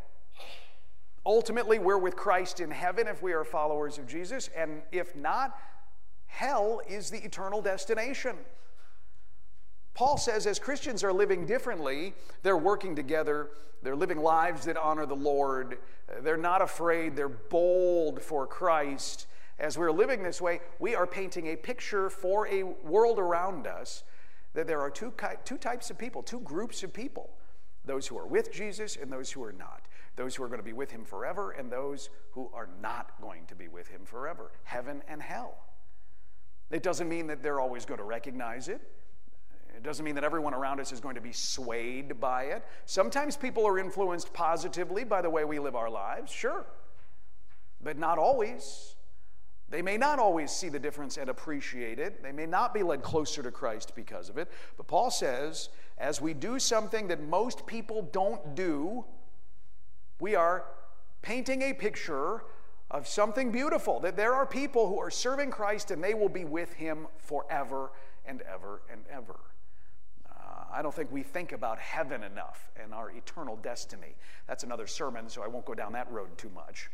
Ultimately, 1.25 1.79
we're 1.79 1.99
with 1.99 2.17
Christ 2.17 2.59
in 2.59 2.73
heaven 2.73 3.07
if 3.07 3.23
we 3.23 3.33
are 3.33 3.45
followers 3.45 3.99
of 3.99 4.09
Jesus, 4.09 4.51
and 4.57 4.83
if 4.91 5.15
not, 5.15 5.57
hell 6.33 6.81
is 6.89 7.11
the 7.11 7.23
eternal 7.23 7.61
destination. 7.61 8.37
Paul 9.95 10.17
says 10.17 10.47
as 10.47 10.59
Christians 10.59 11.05
are 11.05 11.13
living 11.13 11.45
differently, 11.45 12.15
they're 12.43 12.57
working 12.57 12.97
together, 12.97 13.51
they're 13.83 13.95
living 13.95 14.19
lives 14.19 14.65
that 14.65 14.79
honor 14.79 15.05
the 15.05 15.15
Lord, 15.15 15.79
they're 16.23 16.39
not 16.39 16.63
afraid, 16.63 17.15
they're 17.15 17.29
bold 17.29 18.23
for 18.23 18.47
Christ. 18.47 19.27
As 19.59 19.77
we're 19.77 19.93
living 19.93 20.23
this 20.23 20.41
way, 20.41 20.61
we 20.79 20.95
are 20.95 21.07
painting 21.07 21.49
a 21.49 21.57
picture 21.57 22.09
for 22.09 22.49
a 22.49 22.63
world 22.63 23.19
around 23.19 23.67
us 23.67 24.03
that 24.55 24.67
there 24.67 24.81
are 24.81 24.91
two, 24.91 25.13
two 25.45 25.59
types 25.59 25.91
of 25.91 25.99
people, 25.99 26.23
two 26.23 26.41
groups 26.41 26.83
of 26.83 26.93
people 26.93 27.31
those 27.85 28.07
who 28.07 28.17
are 28.17 28.27
with 28.27 28.53
Jesus 28.53 28.97
and 28.97 29.13
those 29.13 29.33
who 29.33 29.43
are 29.43 29.53
not. 29.53 29.89
Those 30.15 30.37
who 30.37 30.45
are 30.45 30.47
going 30.47 30.61
to 30.61 30.65
be 30.65 30.73
with 30.73 30.93
him 30.93 31.05
forever 31.05 31.51
and 31.51 31.69
those 31.69 32.11
who 32.31 32.49
are 32.55 32.69
not 32.81 33.21
going 33.21 33.45
to 33.47 33.57
be 33.57 33.67
with 33.67 33.89
him 33.89 34.03
forever. 34.05 34.53
Heaven 34.63 35.03
and 35.09 35.21
hell. 35.21 35.57
It 36.73 36.83
doesn't 36.83 37.09
mean 37.09 37.27
that 37.29 37.43
they're 37.43 37.61
always 37.61 37.85
going 37.85 37.99
to 37.99 38.05
recognize 38.05 38.69
it. 38.69 38.81
It 39.77 39.83
doesn't 39.83 40.05
mean 40.05 40.15
that 40.15 40.25
everyone 40.25 40.55
around 40.55 40.81
us 40.81 40.93
is 40.93 41.01
going 41.01 41.17
to 41.17 41.21
be 41.21 41.33
swayed 41.33 42.21
by 42.21 42.45
it. 42.45 42.65
Sometimes 42.87 43.37
people 43.37 43.67
are 43.67 43.79
influenced 43.79 44.33
positively 44.33 45.05
by 45.05 45.23
the 45.23 45.31
way 45.31 45.45
we 45.45 45.59
live 45.59 45.77
our 45.77 45.91
lives, 45.91 46.33
sure, 46.33 46.65
but 47.83 47.99
not 47.99 48.19
always. 48.19 48.95
They 49.69 49.83
may 49.83 49.97
not 49.97 50.19
always 50.19 50.51
see 50.51 50.69
the 50.69 50.79
difference 50.79 51.17
and 51.17 51.29
appreciate 51.31 51.99
it. 51.99 52.23
They 52.23 52.33
may 52.33 52.47
not 52.47 52.75
be 52.75 52.83
led 52.83 53.03
closer 53.03 53.43
to 53.43 53.51
Christ 53.51 53.93
because 53.95 54.29
of 54.29 54.39
it. 54.39 54.49
But 54.77 54.87
Paul 54.87 55.11
says, 55.11 55.71
as 55.99 56.21
we 56.21 56.35
do 56.35 56.59
something 56.59 57.09
that 57.09 57.23
most 57.23 57.67
people 57.67 58.03
don't 58.13 58.55
do, 58.55 59.05
we 60.21 60.35
are 60.35 60.65
painting 61.23 61.63
a 61.63 61.73
picture 61.73 62.45
of 62.93 63.09
something 63.09 63.51
beautiful. 63.51 63.99
That 64.01 64.17
there 64.17 64.35
are 64.35 64.47
people 64.47 64.87
who 64.87 65.01
are 65.01 65.11
serving 65.11 65.51
Christ 65.51 65.91
and 65.91 66.05
they 66.05 66.15
will 66.15 66.29
be 66.29 66.45
with 66.45 66.73
him 66.75 67.09
forever 67.19 67.91
and 68.25 68.43
ever 68.43 68.83
and 68.91 69.01
ever. 69.11 69.41
Uh, 70.31 70.65
I 70.73 70.83
don't 70.83 70.95
think 70.95 71.11
we 71.11 71.23
think 71.23 71.53
about 71.53 71.79
heaven 71.79 72.23
enough 72.23 72.71
and 72.81 72.95
our 72.95 73.11
eternal 73.11 73.57
destiny. 73.57 74.15
That's 74.47 74.63
another 74.63 74.87
sermon, 74.87 75.29
so 75.29 75.43
I 75.43 75.49
won't 75.49 75.65
go 75.65 75.75
down 75.75 75.93
that 75.95 76.11
road 76.13 76.37
too 76.37 76.51
much. 76.55 76.91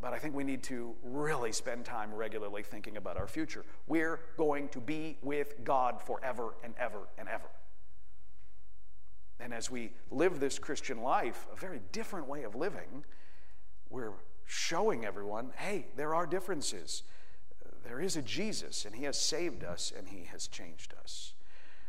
But 0.00 0.14
I 0.14 0.18
think 0.18 0.34
we 0.34 0.44
need 0.44 0.62
to 0.64 0.94
really 1.02 1.52
spend 1.52 1.84
time 1.84 2.14
regularly 2.14 2.62
thinking 2.62 2.96
about 2.96 3.18
our 3.18 3.26
future. 3.26 3.66
We're 3.86 4.20
going 4.38 4.68
to 4.70 4.80
be 4.80 5.18
with 5.20 5.62
God 5.62 6.00
forever 6.00 6.54
and 6.64 6.72
ever 6.78 7.00
and 7.18 7.28
ever. 7.28 7.50
And 9.40 9.52
as 9.52 9.70
we 9.70 9.92
live 10.10 10.40
this 10.40 10.58
Christian 10.58 11.02
life, 11.02 11.46
a 11.52 11.56
very 11.56 11.80
different 11.92 12.28
way 12.28 12.44
of 12.44 12.54
living, 12.54 13.04
we're 13.90 14.12
showing 14.50 15.04
everyone 15.04 15.52
hey, 15.56 15.86
there 15.96 16.14
are 16.14 16.26
differences. 16.26 17.04
There 17.84 18.00
is 18.00 18.16
a 18.16 18.22
Jesus, 18.22 18.84
and 18.84 18.94
He 18.94 19.04
has 19.04 19.20
saved 19.20 19.64
us, 19.64 19.92
and 19.96 20.08
He 20.08 20.24
has 20.24 20.48
changed 20.48 20.92
us. 21.00 21.32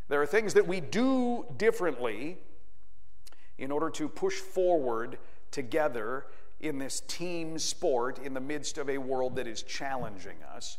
There 0.07 0.21
are 0.21 0.27
things 0.27 0.53
that 0.53 0.67
we 0.67 0.79
do 0.79 1.45
differently 1.57 2.37
in 3.57 3.71
order 3.71 3.89
to 3.91 4.07
push 4.07 4.35
forward 4.35 5.17
together 5.51 6.25
in 6.59 6.77
this 6.77 7.01
team 7.07 7.57
sport 7.57 8.19
in 8.19 8.33
the 8.33 8.39
midst 8.39 8.77
of 8.77 8.89
a 8.89 8.97
world 8.97 9.35
that 9.35 9.47
is 9.47 9.63
challenging 9.63 10.37
us. 10.55 10.77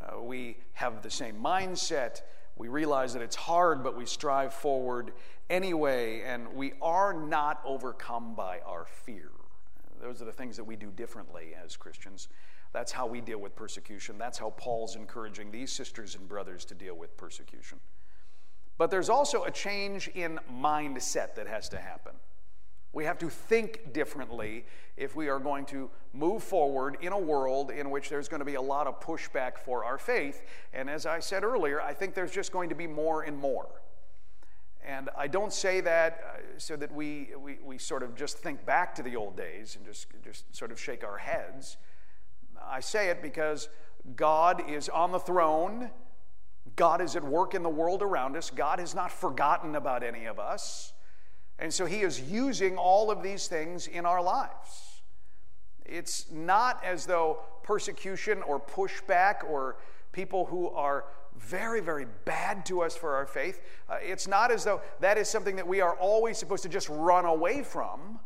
Uh, 0.00 0.20
we 0.20 0.56
have 0.72 1.02
the 1.02 1.10
same 1.10 1.36
mindset. 1.36 2.22
We 2.56 2.68
realize 2.68 3.12
that 3.12 3.22
it's 3.22 3.36
hard, 3.36 3.82
but 3.82 3.96
we 3.96 4.06
strive 4.06 4.54
forward 4.54 5.12
anyway, 5.50 6.22
and 6.22 6.54
we 6.54 6.72
are 6.80 7.12
not 7.12 7.60
overcome 7.64 8.34
by 8.34 8.60
our 8.60 8.86
fear. 8.86 9.30
Those 10.00 10.22
are 10.22 10.24
the 10.24 10.32
things 10.32 10.56
that 10.56 10.64
we 10.64 10.76
do 10.76 10.90
differently 10.90 11.54
as 11.62 11.76
Christians. 11.76 12.28
That's 12.72 12.92
how 12.92 13.06
we 13.06 13.20
deal 13.20 13.38
with 13.38 13.56
persecution. 13.56 14.18
That's 14.18 14.38
how 14.38 14.50
Paul's 14.50 14.96
encouraging 14.96 15.50
these 15.50 15.72
sisters 15.72 16.14
and 16.14 16.28
brothers 16.28 16.64
to 16.66 16.74
deal 16.74 16.94
with 16.94 17.16
persecution. 17.16 17.80
But 18.76 18.90
there's 18.90 19.08
also 19.08 19.44
a 19.44 19.50
change 19.50 20.08
in 20.08 20.38
mindset 20.52 21.34
that 21.34 21.48
has 21.48 21.68
to 21.70 21.78
happen. 21.78 22.12
We 22.92 23.04
have 23.04 23.18
to 23.18 23.28
think 23.28 23.92
differently 23.92 24.64
if 24.96 25.14
we 25.14 25.28
are 25.28 25.38
going 25.38 25.66
to 25.66 25.90
move 26.12 26.42
forward 26.42 26.96
in 27.00 27.12
a 27.12 27.18
world 27.18 27.70
in 27.70 27.90
which 27.90 28.08
there's 28.08 28.28
going 28.28 28.40
to 28.40 28.46
be 28.46 28.54
a 28.54 28.62
lot 28.62 28.86
of 28.86 29.00
pushback 29.00 29.58
for 29.58 29.84
our 29.84 29.98
faith. 29.98 30.42
And 30.72 30.88
as 30.88 31.06
I 31.06 31.20
said 31.20 31.44
earlier, 31.44 31.80
I 31.80 31.92
think 31.92 32.14
there's 32.14 32.32
just 32.32 32.50
going 32.50 32.68
to 32.70 32.74
be 32.74 32.86
more 32.86 33.22
and 33.22 33.36
more. 33.36 33.68
And 34.88 35.10
I 35.18 35.26
don't 35.26 35.52
say 35.52 35.82
that 35.82 36.20
uh, 36.24 36.38
so 36.56 36.74
that 36.76 36.90
we, 36.90 37.28
we, 37.38 37.58
we 37.62 37.76
sort 37.76 38.02
of 38.02 38.16
just 38.16 38.38
think 38.38 38.64
back 38.64 38.94
to 38.94 39.02
the 39.02 39.16
old 39.16 39.36
days 39.36 39.76
and 39.76 39.84
just, 39.84 40.06
just 40.24 40.56
sort 40.56 40.72
of 40.72 40.80
shake 40.80 41.04
our 41.04 41.18
heads. 41.18 41.76
I 42.66 42.80
say 42.80 43.10
it 43.10 43.20
because 43.20 43.68
God 44.16 44.62
is 44.66 44.88
on 44.88 45.12
the 45.12 45.18
throne. 45.18 45.90
God 46.74 47.02
is 47.02 47.16
at 47.16 47.22
work 47.22 47.54
in 47.54 47.62
the 47.62 47.68
world 47.68 48.02
around 48.02 48.34
us. 48.34 48.48
God 48.48 48.78
has 48.78 48.94
not 48.94 49.12
forgotten 49.12 49.76
about 49.76 50.02
any 50.02 50.24
of 50.24 50.38
us. 50.38 50.94
And 51.58 51.72
so 51.72 51.84
he 51.84 52.00
is 52.00 52.22
using 52.22 52.78
all 52.78 53.10
of 53.10 53.22
these 53.22 53.46
things 53.46 53.88
in 53.88 54.06
our 54.06 54.22
lives. 54.22 55.02
It's 55.84 56.30
not 56.32 56.82
as 56.82 57.04
though 57.04 57.40
persecution 57.62 58.40
or 58.42 58.58
pushback 58.58 59.44
or 59.46 59.76
people 60.12 60.46
who 60.46 60.70
are 60.70 61.04
very, 61.38 61.80
very 61.80 62.06
bad 62.24 62.66
to 62.66 62.82
us 62.82 62.96
for 62.96 63.14
our 63.14 63.26
faith, 63.26 63.60
uh, 63.88 63.96
it's 64.00 64.26
not 64.26 64.50
as 64.50 64.64
though 64.64 64.80
that 65.00 65.18
is 65.18 65.28
something 65.28 65.56
that 65.56 65.66
we 65.66 65.80
are 65.80 65.96
always 65.96 66.38
supposed 66.38 66.62
to 66.64 66.68
just 66.68 66.88
run 66.88 67.24
away 67.24 67.62
from, 67.62 68.20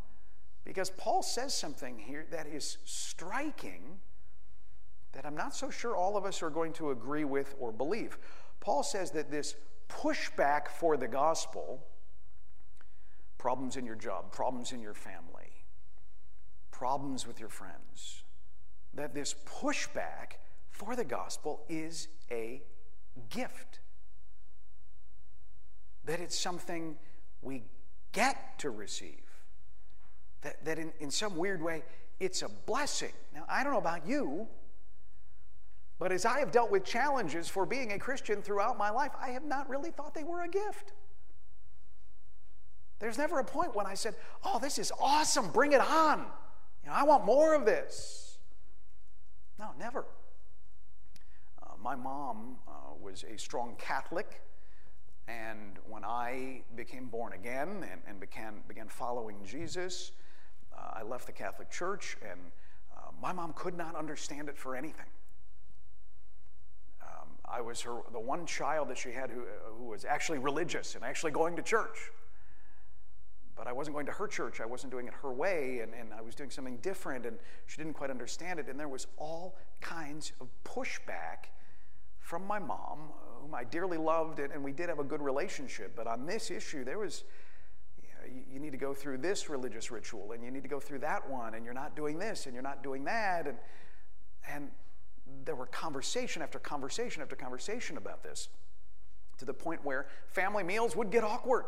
because 0.65 0.91
Paul 0.91 1.23
says 1.23 1.55
something 1.55 1.99
here 1.99 2.27
that 2.31 2.47
is 2.47 2.79
striking 2.85 4.01
that 5.13 5.27
I'm 5.27 5.37
not 5.37 5.55
so 5.55 5.71
sure 5.71 5.95
all 5.95 6.17
of 6.17 6.25
us 6.25 6.43
are 6.43 6.51
going 6.51 6.73
to 6.75 6.91
agree 6.91 7.25
with 7.25 7.55
or 7.61 7.71
believe. 7.71 8.19
Paul 8.61 8.83
says 8.83 9.11
that 9.13 9.31
this 9.31 9.55
pushback 9.89 10.69
for 10.69 10.97
the 10.97 11.09
gospel 11.09 11.87
problems 13.37 13.77
in 13.77 13.85
your 13.85 13.97
job, 13.97 14.33
problems 14.33 14.73
in 14.73 14.81
your 14.81 14.95
family, 14.95 15.65
problems 16.71 17.27
with 17.27 17.41
your 17.41 17.49
friends, 17.49 18.23
that 18.95 19.15
this 19.15 19.35
pushback 19.47 20.39
for 20.71 20.97
the 20.97 21.05
gospel 21.05 21.65
is 21.69 22.09
a 22.31 22.63
gift. 23.31 23.81
That 26.05 26.21
it's 26.21 26.39
something 26.39 26.97
we 27.41 27.63
get 28.13 28.59
to 28.59 28.71
receive. 28.71 29.21
That, 30.43 30.65
that 30.65 30.79
in, 30.79 30.93
in 31.01 31.11
some 31.11 31.37
weird 31.37 31.63
way, 31.63 31.83
it's 32.21 32.43
a 32.43 32.49
blessing. 32.49 33.13
Now, 33.35 33.45
I 33.49 33.63
don't 33.63 33.73
know 33.73 33.79
about 33.79 34.07
you, 34.07 34.49
but 35.99 36.11
as 36.11 36.25
I 36.25 36.41
have 36.41 36.51
dealt 36.51 36.71
with 36.71 36.85
challenges 36.85 37.49
for 37.49 37.65
being 37.65 37.93
a 37.93 37.99
Christian 37.99 38.43
throughout 38.43 38.77
my 38.77 38.91
life, 38.91 39.13
I 39.21 39.31
have 39.31 39.45
not 39.45 39.69
really 39.69 39.91
thought 39.91 40.15
they 40.15 40.25
were 40.25 40.43
a 40.43 40.49
gift. 40.49 40.93
There's 42.99 43.19
never 43.19 43.41
a 43.41 43.45
point 43.45 43.75
when 43.75 43.87
I 43.87 43.95
said, 43.95 44.15
Oh, 44.45 44.59
this 44.61 44.79
is 44.79 44.93
awesome, 45.01 45.51
bring 45.51 45.73
it 45.73 45.81
on. 45.81 46.25
You 46.83 46.91
know, 46.91 46.95
I 46.95 47.05
want 47.05 47.25
more 47.25 47.55
of 47.55 47.65
this. 47.65 48.39
No, 49.59 49.71
never. 49.79 50.05
My 51.83 51.97
mom 51.97 52.59
uh, 52.69 52.73
was 53.03 53.25
a 53.25 53.37
strong 53.37 53.75
Catholic, 53.77 54.41
and 55.27 55.81
when 55.89 56.05
I 56.05 56.63
became 56.77 57.07
born 57.07 57.33
again 57.33 57.85
and, 57.91 58.01
and 58.07 58.21
began, 58.21 58.61
began 58.69 58.87
following 58.87 59.35
Jesus, 59.45 60.13
uh, 60.73 60.93
I 60.95 61.03
left 61.03 61.27
the 61.27 61.33
Catholic 61.33 61.71
Church, 61.71 62.17
and 62.23 62.39
uh, 62.97 63.11
my 63.21 63.33
mom 63.33 63.53
could 63.57 63.77
not 63.77 63.97
understand 63.97 64.49
it 64.49 64.57
for 64.57 64.77
anything. 64.77 65.07
Um, 67.03 67.31
I 67.45 67.61
was 67.61 67.81
her, 67.81 67.99
the 68.13 68.21
one 68.21 68.47
child 68.47 68.89
that 68.89 68.99
she 68.99 69.11
had 69.11 69.31
who, 69.31 69.41
uh, 69.41 69.75
who 69.77 69.87
was 69.87 70.05
actually 70.05 70.39
religious 70.39 70.95
and 70.95 71.03
actually 71.03 71.33
going 71.33 71.57
to 71.57 71.63
church 71.63 72.13
but 73.55 73.67
I 73.67 73.73
wasn't 73.73 73.95
going 73.95 74.07
to 74.07 74.13
her 74.13 74.27
church. 74.27 74.61
I 74.61 74.67
wasn't 74.67 74.91
doing 74.91 75.07
it 75.07 75.15
her 75.23 75.31
way, 75.31 75.81
and, 75.83 75.93
and 75.95 76.13
I 76.13 76.23
was 76.23 76.35
doing 76.35 76.51
something 76.51 76.79
different, 76.79 77.27
and 77.27 77.37
she 77.67 77.77
didn't 77.77 77.93
quite 77.93 78.11
understand 78.11 78.59
it. 78.59 78.67
And 78.67 78.81
there 78.81 78.89
was 78.89 79.07
all 79.19 79.57
kinds 79.81 80.33
of 80.41 80.49
pushback 80.65 81.53
from 82.33 82.47
my 82.47 82.59
mom, 82.59 83.11
whom 83.43 83.55
I 83.55 83.63
dearly 83.63 83.99
loved, 83.99 84.39
and, 84.39 84.51
and 84.55 84.65
we 84.65 84.73
did 84.73 84.89
have 84.89 84.99
a 84.99 85.05
good 85.05 85.21
relationship. 85.21 85.93
But 85.95 86.07
on 86.07 86.25
this 86.25 86.51
issue, 86.51 86.83
there 86.83 86.99
was, 86.99 87.25
you, 88.03 88.09
know, 88.09 88.35
you, 88.35 88.55
you 88.55 88.59
need 88.59 88.71
to 88.71 88.79
go 88.79 88.95
through 88.95 89.19
this 89.19 89.51
religious 89.51 89.91
ritual, 89.91 90.33
and 90.33 90.43
you 90.43 90.51
need 90.51 90.63
to 90.63 90.69
go 90.71 90.81
through 90.81 91.01
that 91.01 91.29
one, 91.29 91.53
and 91.53 91.63
you're 91.63 91.75
not 91.75 91.95
doing 91.95 92.19
this, 92.19 92.47
and 92.47 92.55
you're 92.55 92.63
not 92.63 92.83
doing 92.83 93.05
that. 93.05 93.47
And, 93.47 93.59
and 94.49 94.71
there 95.45 95.55
were 95.55 95.67
conversation 95.67 96.41
after 96.41 96.59
conversation 96.59 97.21
after 97.21 97.37
conversation 97.37 97.99
about 97.99 98.23
this 98.23 98.49
to 99.37 99.45
the 99.45 99.53
point 99.53 99.85
where 99.85 100.07
family 100.29 100.65
meals 100.65 100.97
would 100.97 101.11
get 101.11 101.25
awkward 101.25 101.67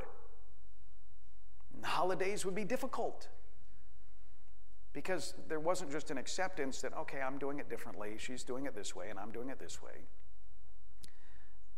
holidays 1.83 2.47
would 2.47 2.55
be 2.55 2.65
difficult 2.65 3.29
because 4.95 5.35
there 5.49 5.61
wasn't 5.61 5.91
just 5.91 6.11
an 6.11 6.17
acceptance 6.17 6.81
that, 6.81 6.97
okay, 6.97 7.21
I'm 7.21 7.37
doing 7.37 7.59
it 7.59 7.69
differently, 7.69 8.15
she's 8.17 8.45
doing 8.45 8.65
it 8.65 8.75
this 8.75 8.97
way, 8.97 9.11
and 9.11 9.19
I'm 9.19 9.33
doing 9.33 9.51
it 9.51 9.59
this 9.59 9.83
way. 9.83 10.07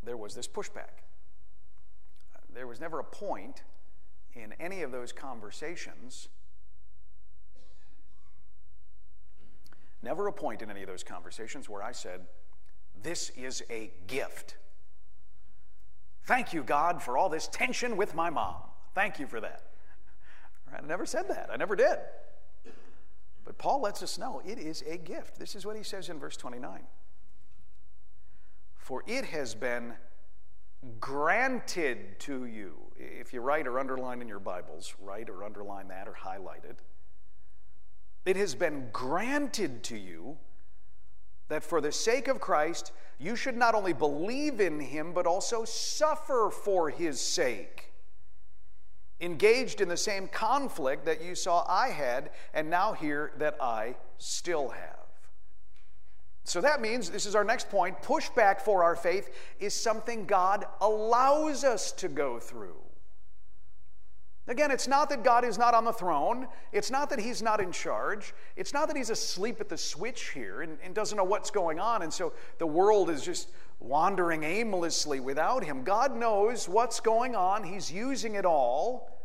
There 0.07 0.15
was 0.15 0.33
this 0.33 0.47
pushback. 0.47 1.03
There 2.53 2.65
was 2.65 2.79
never 2.79 2.97
a 2.99 3.03
point 3.03 3.63
in 4.33 4.53
any 4.53 4.81
of 4.81 4.93
those 4.93 5.11
conversations, 5.11 6.29
never 10.01 10.27
a 10.27 10.31
point 10.31 10.61
in 10.61 10.71
any 10.71 10.81
of 10.81 10.87
those 10.87 11.03
conversations 11.03 11.67
where 11.67 11.83
I 11.83 11.91
said, 11.91 12.21
This 13.03 13.31
is 13.31 13.61
a 13.69 13.91
gift. 14.07 14.55
Thank 16.23 16.53
you, 16.53 16.63
God, 16.63 17.03
for 17.03 17.17
all 17.17 17.27
this 17.27 17.49
tension 17.49 17.97
with 17.97 18.15
my 18.15 18.29
mom. 18.29 18.55
Thank 18.95 19.19
you 19.19 19.27
for 19.27 19.41
that. 19.41 19.63
I 20.73 20.79
never 20.85 21.05
said 21.05 21.27
that. 21.27 21.49
I 21.51 21.57
never 21.57 21.75
did. 21.75 21.97
But 23.43 23.57
Paul 23.57 23.81
lets 23.81 24.01
us 24.01 24.17
know 24.17 24.41
it 24.45 24.57
is 24.57 24.85
a 24.87 24.97
gift. 24.97 25.37
This 25.37 25.53
is 25.53 25.65
what 25.65 25.75
he 25.75 25.83
says 25.83 26.07
in 26.07 26.17
verse 26.17 26.37
29. 26.37 26.79
For 28.87 29.03
it 29.05 29.25
has 29.25 29.53
been 29.53 29.95
granted 31.01 32.21
to 32.21 32.45
you. 32.45 32.73
If 32.95 33.33
you 33.33 33.41
write 33.41 33.67
or 33.67 33.79
underline 33.79 34.21
in 34.21 34.29
your 34.29 34.39
Bibles, 34.39 34.95
write 35.01 35.29
or 35.29 35.43
underline 35.43 35.89
that 35.89 36.07
or 36.07 36.13
highlight 36.13 36.63
it. 36.63 36.79
It 38.25 38.37
has 38.37 38.55
been 38.55 38.87
granted 38.93 39.83
to 39.83 39.97
you 39.97 40.37
that 41.49 41.65
for 41.65 41.81
the 41.81 41.91
sake 41.91 42.29
of 42.29 42.39
Christ, 42.39 42.93
you 43.19 43.35
should 43.35 43.57
not 43.57 43.75
only 43.75 43.91
believe 43.91 44.61
in 44.61 44.79
him, 44.79 45.11
but 45.11 45.27
also 45.27 45.65
suffer 45.65 46.49
for 46.49 46.89
his 46.89 47.19
sake 47.19 47.91
engaged 49.19 49.81
in 49.81 49.89
the 49.89 49.97
same 49.97 50.29
conflict 50.29 51.03
that 51.07 51.21
you 51.21 51.35
saw 51.35 51.65
I 51.67 51.89
had, 51.89 52.29
and 52.53 52.69
now 52.69 52.93
hear 52.93 53.33
that 53.37 53.57
I 53.61 53.97
still 54.17 54.69
have. 54.69 55.06
So 56.47 56.61
that 56.61 56.79
means, 56.79 57.09
this 57.09 57.25
is 57.25 57.35
our 57.35 57.43
next 57.43 57.69
point 57.69 58.01
pushback 58.01 58.61
for 58.61 58.81
our 58.81 58.95
faith 58.95 59.35
is 59.59 59.73
something 59.73 60.25
God 60.25 60.65
allows 60.79 61.65
us 61.65 61.91
to 61.93 62.07
go 62.07 62.39
through. 62.39 62.77
Again, 64.47 64.71
it's 64.71 64.87
not 64.87 65.09
that 65.09 65.25
God 65.25 65.43
is 65.43 65.57
not 65.57 65.73
on 65.73 65.83
the 65.83 65.91
throne. 65.91 66.47
It's 66.71 66.89
not 66.89 67.09
that 67.09 67.19
He's 67.19 67.41
not 67.41 67.59
in 67.59 67.73
charge. 67.73 68.33
It's 68.55 68.73
not 68.73 68.87
that 68.87 68.95
He's 68.95 69.09
asleep 69.09 69.59
at 69.59 69.67
the 69.67 69.77
switch 69.77 70.29
here 70.29 70.61
and, 70.61 70.77
and, 70.81 70.95
doesn't 70.95 71.17
know 71.17 71.25
what's 71.25 71.51
going 71.51 71.81
on. 71.81 72.01
And 72.01 72.13
so 72.13 72.31
the 72.59 72.65
world 72.65 73.09
is 73.09 73.25
just 73.25 73.51
wandering 73.81 74.43
aimlessly 74.43 75.19
without 75.19 75.65
Him. 75.65 75.83
God 75.83 76.15
knows 76.15 76.69
what's 76.69 77.01
going 77.01 77.35
on, 77.35 77.65
He's 77.65 77.91
using 77.91 78.35
it 78.35 78.45
all. 78.45 79.19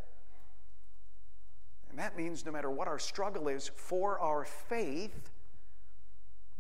And 1.89 2.01
that 2.01 2.17
means 2.17 2.45
no 2.45 2.51
matter 2.51 2.69
what 2.69 2.89
our 2.89 2.99
struggle 2.99 3.47
is 3.47 3.71
for 3.77 4.19
our 4.19 4.45
faith, 4.45 5.31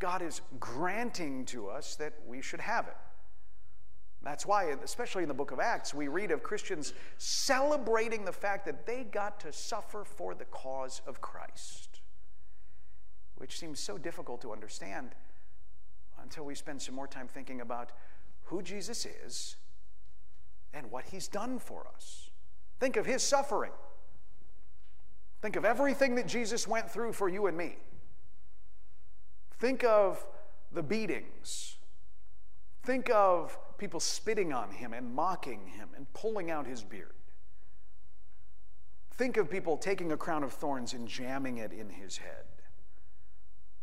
God 0.03 0.21
is 0.21 0.41
granting 0.59 1.45
to 1.45 1.69
us 1.69 1.95
that 1.95 2.12
we 2.27 2.43
should 2.43 2.61
have 2.61 2.88
it. 2.88 2.97
That's 4.21 4.45
why, 4.45 4.65
especially 4.83 5.23
in 5.23 5.29
the 5.29 5.35
book 5.35 5.53
of 5.53 5.61
Acts, 5.61 5.95
we 5.95 6.09
read 6.09 6.33
of 6.33 6.43
Christians 6.43 6.93
celebrating 7.19 8.25
the 8.25 8.33
fact 8.33 8.67
that 8.67 8.85
they 8.85 9.05
got 9.05 9.38
to 9.41 9.53
suffer 9.53 10.03
for 10.03 10.35
the 10.35 10.45
cause 10.47 11.03
of 11.07 11.21
Christ, 11.21 12.01
which 13.37 13.57
seems 13.57 13.79
so 13.79 13.97
difficult 13.97 14.43
to 14.43 14.51
understand 14.51 15.11
until 16.21 16.45
we 16.45 16.57
spend 16.57 16.83
some 16.83 16.97
more 16.97 17.07
time 17.07 17.29
thinking 17.29 17.61
about 17.61 17.93
who 18.47 18.61
Jesus 18.61 19.07
is 19.25 19.55
and 20.75 20.91
what 20.91 21.05
he's 21.12 21.29
done 21.29 21.61
for 21.61 21.87
us. 21.95 22.31
Think 22.81 22.97
of 22.97 23.07
his 23.07 23.23
suffering. 23.23 23.73
Think 25.43 25.55
of 25.55 25.65
everything 25.65 26.17
that 26.17 26.27
Jesus 26.27 26.67
went 26.67 26.91
through 26.91 27.12
for 27.12 27.29
you 27.29 27.47
and 27.47 27.57
me. 27.57 27.77
Think 29.62 29.85
of 29.85 30.27
the 30.72 30.83
beatings. 30.83 31.77
Think 32.83 33.09
of 33.11 33.57
people 33.79 34.01
spitting 34.01 34.53
on 34.53 34.72
him 34.72 34.92
and 34.92 35.14
mocking 35.14 35.68
him 35.68 35.90
and 35.94 36.12
pulling 36.14 36.51
out 36.51 36.66
his 36.66 36.83
beard. 36.83 37.14
Think 39.12 39.37
of 39.37 39.48
people 39.48 39.77
taking 39.77 40.11
a 40.11 40.16
crown 40.16 40.42
of 40.42 40.53
thorns 40.53 40.94
and 40.94 41.07
jamming 41.07 41.59
it 41.59 41.72
in 41.72 41.90
his 41.90 42.16
head. 42.16 42.44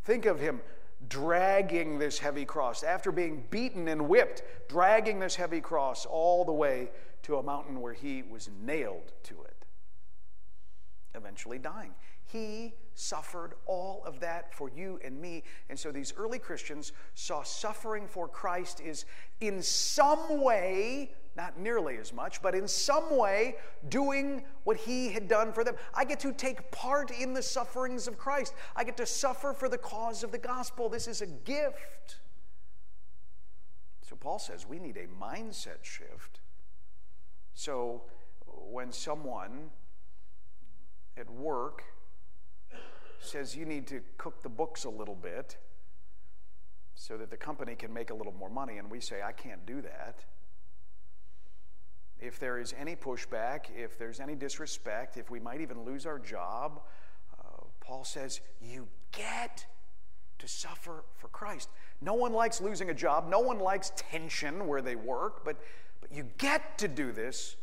Think 0.04 0.26
of 0.26 0.42
him 0.42 0.60
dragging 1.08 1.98
this 1.98 2.20
heavy 2.20 2.44
cross, 2.44 2.84
after 2.84 3.10
being 3.10 3.46
beaten 3.50 3.88
and 3.88 4.10
whipped, 4.10 4.44
dragging 4.68 5.22
this 5.22 5.38
heavy 5.38 5.62
cross 5.62 6.06
all 6.06 6.44
the 6.44 6.52
way 6.52 6.90
to 7.22 7.38
a 7.38 7.44
mountain 7.44 7.80
where 7.80 7.94
he 7.94 8.22
was 8.22 8.50
nailed 8.62 9.14
to 9.24 9.44
it, 9.44 9.59
eventually 11.16 11.58
dying. 11.58 11.94
He 12.26 12.76
suffered 12.94 13.54
all 13.66 14.04
of 14.06 14.20
that 14.20 14.54
for 14.54 14.70
you 14.70 15.00
and 15.04 15.20
me. 15.20 15.44
And 15.70 15.80
so 15.80 15.92
these 15.92 16.14
early 16.16 16.38
Christians 16.38 16.92
saw 17.16 17.44
suffering 17.44 18.08
for 18.08 18.28
Christ 18.28 18.82
is 18.82 19.06
in 19.42 19.64
some 19.64 20.42
way, 20.42 21.14
not 21.36 21.60
nearly 21.60 21.98
as 21.98 22.14
much, 22.14 22.42
but 22.42 22.54
in 22.54 22.68
some 22.68 23.18
way 23.18 23.56
doing 23.88 24.44
what 24.64 24.78
he 24.78 25.10
had 25.12 25.28
done 25.28 25.52
for 25.52 25.64
them. 25.64 25.76
I 25.94 26.06
get 26.06 26.20
to 26.20 26.32
take 26.32 26.70
part 26.72 27.10
in 27.10 27.34
the 27.34 27.42
sufferings 27.42 28.08
of 28.08 28.18
Christ. 28.18 28.54
I 28.76 28.84
get 28.84 28.98
to 28.98 29.06
suffer 29.06 29.54
for 29.54 29.68
the 29.68 29.78
cause 29.78 30.24
of 30.24 30.32
the 30.32 30.38
gospel. 30.38 30.88
This 30.88 31.08
is 31.08 31.22
a 31.22 31.28
gift. 31.28 32.20
So 34.08 34.16
Paul 34.16 34.40
says 34.40 34.68
we 34.68 34.78
need 34.78 34.98
a 34.98 35.08
mindset 35.24 35.84
shift. 35.84 36.42
So 37.56 38.04
when 38.46 38.92
someone 38.92 39.72
at 41.20 41.30
work 41.30 41.84
says 43.20 43.56
you 43.56 43.66
need 43.66 43.88
to 43.88 44.02
cook 44.18 44.42
the 44.42 44.50
books 44.50 44.86
a 44.86 44.90
little 44.90 45.16
bit 45.16 45.58
so 46.96 47.18
that 47.18 47.30
the 47.30 47.38
company 47.38 47.76
can 47.76 47.94
make 47.94 48.10
a 48.10 48.14
little 48.14 48.34
more 48.34 48.50
money, 48.50 48.78
and 48.78 48.90
we 48.90 49.00
say, 49.00 49.22
I 49.22 49.32
can't 49.32 49.66
do 49.66 49.82
that. 49.82 50.26
If 52.20 52.40
there 52.40 52.60
is 52.60 52.74
any 52.78 52.96
pushback, 52.96 53.66
if 53.74 53.98
there's 53.98 54.20
any 54.20 54.36
disrespect, 54.36 55.16
if 55.16 55.30
we 55.32 55.40
might 55.40 55.62
even 55.62 55.86
lose 55.86 56.06
our 56.06 56.20
job, 56.20 56.82
uh, 57.40 57.64
Paul 57.80 58.04
says, 58.04 58.42
You 58.60 58.88
get 59.14 59.66
to 60.40 60.48
suffer 60.48 61.06
for 61.16 61.30
Christ. 61.30 61.70
No 62.02 62.16
one 62.16 62.34
likes 62.34 62.60
losing 62.60 62.90
a 62.90 62.94
job, 62.94 63.30
no 63.30 63.40
one 63.40 63.60
likes 63.60 63.94
tension 63.96 64.68
where 64.68 64.82
they 64.82 64.96
work, 64.96 65.46
but, 65.46 65.58
but 66.02 66.12
you 66.12 66.26
get 66.38 66.78
to 66.80 66.90
do 66.90 67.14
this 67.14 67.56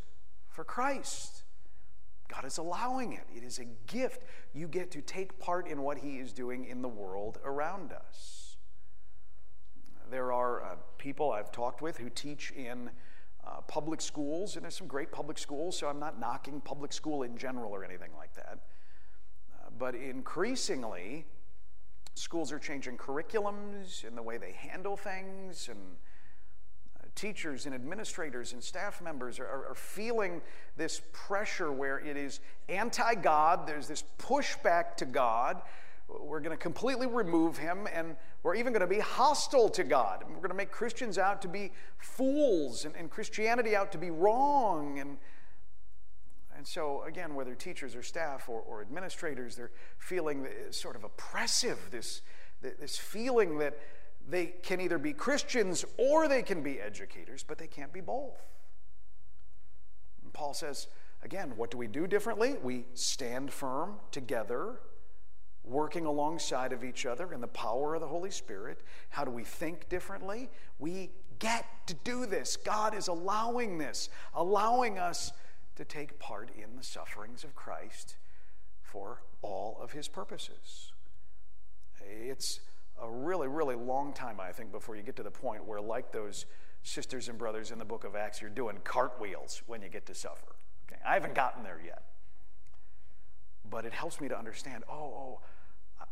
for 0.49 0.63
Christ. 0.63 1.36
God 2.27 2.45
is 2.45 2.57
allowing 2.57 3.13
it. 3.13 3.25
It 3.35 3.43
is 3.43 3.59
a 3.59 3.65
gift. 3.85 4.23
You 4.53 4.67
get 4.67 4.91
to 4.91 5.01
take 5.01 5.39
part 5.39 5.67
in 5.67 5.81
what 5.81 5.97
He 5.97 6.17
is 6.17 6.33
doing 6.33 6.65
in 6.65 6.81
the 6.81 6.87
world 6.87 7.39
around 7.43 7.91
us. 7.93 8.57
There 10.09 10.31
are 10.31 10.63
uh, 10.63 10.75
people 10.97 11.31
I've 11.31 11.51
talked 11.51 11.81
with 11.81 11.97
who 11.97 12.09
teach 12.09 12.51
in 12.51 12.89
uh, 13.45 13.61
public 13.67 14.01
schools, 14.01 14.55
and 14.55 14.63
there's 14.63 14.75
some 14.75 14.87
great 14.87 15.11
public 15.11 15.37
schools, 15.37 15.77
so 15.77 15.87
I'm 15.87 15.99
not 15.99 16.19
knocking 16.19 16.61
public 16.61 16.91
school 16.93 17.23
in 17.23 17.37
general 17.37 17.73
or 17.73 17.83
anything 17.83 18.11
like 18.17 18.33
that. 18.35 18.59
Uh, 19.53 19.69
but 19.77 19.95
increasingly, 19.95 21.25
schools 22.15 22.51
are 22.51 22.59
changing 22.59 22.97
curriculums 22.97 24.05
and 24.05 24.17
the 24.17 24.21
way 24.21 24.37
they 24.37 24.51
handle 24.51 24.97
things 24.97 25.69
and 25.69 25.79
teachers 27.17 27.65
and 27.65 27.73
administrators 27.73 28.53
and 28.53 28.63
staff 28.63 29.01
members 29.01 29.39
are, 29.39 29.47
are 29.69 29.75
feeling 29.75 30.41
this 30.77 31.01
pressure 31.11 31.71
where 31.71 31.99
it 31.99 32.15
is 32.15 32.39
anti 32.69 33.15
God, 33.15 33.67
there's 33.67 33.87
this 33.87 34.03
pushback 34.19 34.95
to 34.97 35.05
God. 35.05 35.61
We're 36.07 36.39
going 36.39 36.55
to 36.55 36.61
completely 36.61 37.07
remove 37.07 37.57
him, 37.57 37.85
and 37.91 38.15
we're 38.41 38.55
even 38.55 38.71
going 38.71 38.81
to 38.81 38.87
be 38.87 38.99
hostile 38.99 39.67
to 39.69 39.83
God. 39.83 40.23
We're 40.29 40.35
going 40.35 40.49
to 40.49 40.55
make 40.55 40.71
Christians 40.71 41.17
out 41.17 41.41
to 41.41 41.49
be 41.49 41.71
fools 41.97 42.85
and, 42.85 42.95
and 42.95 43.09
Christianity 43.09 43.75
out 43.75 43.91
to 43.91 43.97
be 43.97 44.09
wrong. 44.09 44.99
And, 44.99 45.17
and 46.55 46.65
so, 46.65 47.03
again, 47.03 47.35
whether 47.35 47.55
teachers 47.55 47.93
or 47.93 48.03
staff 48.03 48.47
or, 48.47 48.61
or 48.61 48.81
administrators, 48.81 49.57
they're 49.57 49.71
feeling 49.97 50.47
sort 50.69 50.95
of 50.95 51.03
oppressive, 51.03 51.79
this, 51.91 52.21
this 52.61 52.97
feeling 52.97 53.57
that 53.57 53.77
they 54.27 54.47
can 54.61 54.81
either 54.81 54.97
be 54.97 55.13
Christians 55.13 55.85
or 55.97 56.27
they 56.27 56.43
can 56.43 56.61
be 56.61 56.79
educators, 56.81 57.43
but 57.47 57.57
they 57.57 57.67
can't 57.67 57.93
be 57.93 58.01
both. 58.01 58.41
And 60.23 60.33
Paul 60.33 60.53
says, 60.53 60.87
again, 61.23 61.53
what 61.55 61.71
do 61.71 61.77
we 61.77 61.87
do 61.87 62.07
differently? 62.07 62.57
We 62.61 62.85
stand 62.93 63.51
firm 63.51 63.95
together, 64.11 64.79
working 65.63 66.05
alongside 66.05 66.73
of 66.73 66.83
each 66.83 67.05
other 67.05 67.31
in 67.33 67.39
the 67.39 67.47
power 67.47 67.95
of 67.95 68.01
the 68.01 68.07
Holy 68.07 68.31
Spirit. 68.31 68.81
How 69.09 69.23
do 69.23 69.31
we 69.31 69.43
think 69.43 69.87
differently? 69.87 70.49
We 70.77 71.11
get 71.39 71.65
to 71.87 71.93
do 71.93 72.25
this. 72.25 72.57
God 72.57 72.95
is 72.95 73.07
allowing 73.07 73.77
this, 73.77 74.09
allowing 74.33 74.99
us 74.99 75.31
to 75.77 75.85
take 75.85 76.19
part 76.19 76.49
in 76.55 76.75
the 76.75 76.83
sufferings 76.83 77.43
of 77.43 77.55
Christ 77.55 78.17
for 78.81 79.21
all 79.41 79.77
of 79.81 79.91
his 79.91 80.07
purposes. 80.07 80.91
It's 82.01 82.59
really, 83.27 83.47
really 83.47 83.75
long 83.75 84.13
time, 84.13 84.39
I 84.39 84.51
think, 84.51 84.71
before 84.71 84.95
you 84.95 85.03
get 85.03 85.17
to 85.17 85.23
the 85.23 85.31
point 85.31 85.65
where, 85.65 85.81
like 85.81 86.11
those 86.11 86.45
sisters 86.83 87.27
and 87.27 87.37
brothers 87.37 87.71
in 87.71 87.77
the 87.77 87.85
book 87.85 88.05
of 88.05 88.15
Acts, 88.15 88.41
you're 88.41 88.49
doing 88.49 88.77
cartwheels 88.83 89.61
when 89.67 89.81
you 89.81 89.89
get 89.89 90.05
to 90.05 90.15
suffer. 90.15 90.55
Okay? 90.87 91.01
I 91.05 91.13
haven't 91.13 91.35
gotten 91.35 91.63
there 91.63 91.81
yet. 91.85 92.03
But 93.69 93.83
it 93.85 93.91
helps 93.91 94.21
me 94.21 94.29
to 94.29 94.37
understand 94.37 94.85
oh, 94.89 94.95
oh, 94.95 95.39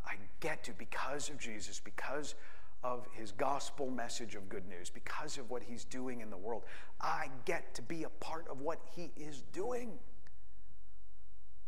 I 0.05 0.15
get 0.41 0.63
to, 0.65 0.73
because 0.73 1.29
of 1.29 1.39
Jesus, 1.39 1.79
because 1.79 2.35
of 2.83 3.07
his 3.13 3.31
gospel 3.31 3.89
message 3.89 4.35
of 4.35 4.49
good 4.49 4.67
news, 4.67 4.89
because 4.89 5.37
of 5.37 5.49
what 5.49 5.63
he's 5.63 5.85
doing 5.85 6.19
in 6.19 6.29
the 6.29 6.37
world, 6.37 6.63
I 6.99 7.29
get 7.45 7.73
to 7.75 7.81
be 7.81 8.03
a 8.03 8.09
part 8.09 8.47
of 8.49 8.61
what 8.61 8.79
he 8.95 9.11
is 9.15 9.43
doing. 9.53 9.93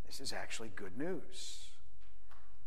This 0.06 0.20
is 0.20 0.34
actually 0.34 0.72
good 0.76 0.98
news. 0.98 1.68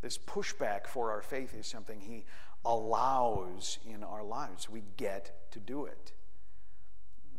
This 0.01 0.17
pushback 0.17 0.87
for 0.87 1.11
our 1.11 1.21
faith 1.21 1.55
is 1.57 1.67
something 1.67 1.99
He 1.99 2.25
allows 2.65 3.79
in 3.85 4.03
our 4.03 4.23
lives. 4.23 4.69
We 4.69 4.83
get 4.97 5.51
to 5.51 5.59
do 5.59 5.85
it. 5.85 6.13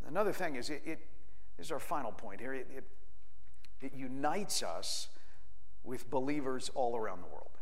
Another 0.07 0.33
thing 0.33 0.55
is, 0.55 0.69
it, 0.69 0.81
it 0.85 0.99
is 1.57 1.71
our 1.71 1.79
final 1.79 2.11
point 2.11 2.41
here. 2.41 2.53
It, 2.53 2.67
it, 2.75 2.83
it 3.81 3.93
unites 3.93 4.63
us 4.63 5.09
with 5.83 6.09
believers 6.09 6.69
all 6.75 6.95
around 6.95 7.21
the 7.21 7.27
world. 7.27 7.57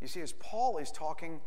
You 0.00 0.08
see, 0.08 0.20
as 0.20 0.32
Paul 0.32 0.78
is 0.78 0.90
talking 0.90 1.40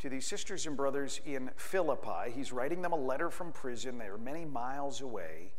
to 0.00 0.08
these 0.08 0.26
sisters 0.26 0.66
and 0.66 0.76
brothers 0.76 1.20
in 1.24 1.50
Philippi, 1.56 2.32
he's 2.34 2.52
writing 2.52 2.82
them 2.82 2.92
a 2.92 2.96
letter 2.96 3.30
from 3.30 3.52
prison. 3.52 3.98
They 3.98 4.06
are 4.06 4.18
many 4.18 4.44
miles 4.44 5.00
away. 5.00 5.52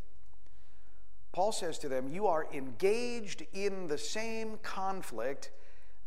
Paul 1.32 1.52
says 1.52 1.80
to 1.80 1.90
them, 1.90 2.10
You 2.10 2.28
are 2.28 2.48
engaged 2.54 3.46
in 3.54 3.88
the 3.88 3.98
same 3.98 4.60
conflict 4.62 5.52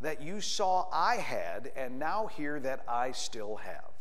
that 0.00 0.22
you 0.22 0.40
saw 0.40 0.86
I 0.92 1.16
had, 1.16 1.72
and 1.76 1.98
now 1.98 2.26
hear 2.26 2.60
that 2.60 2.84
I 2.88 3.12
still 3.12 3.56
have. 3.56 3.92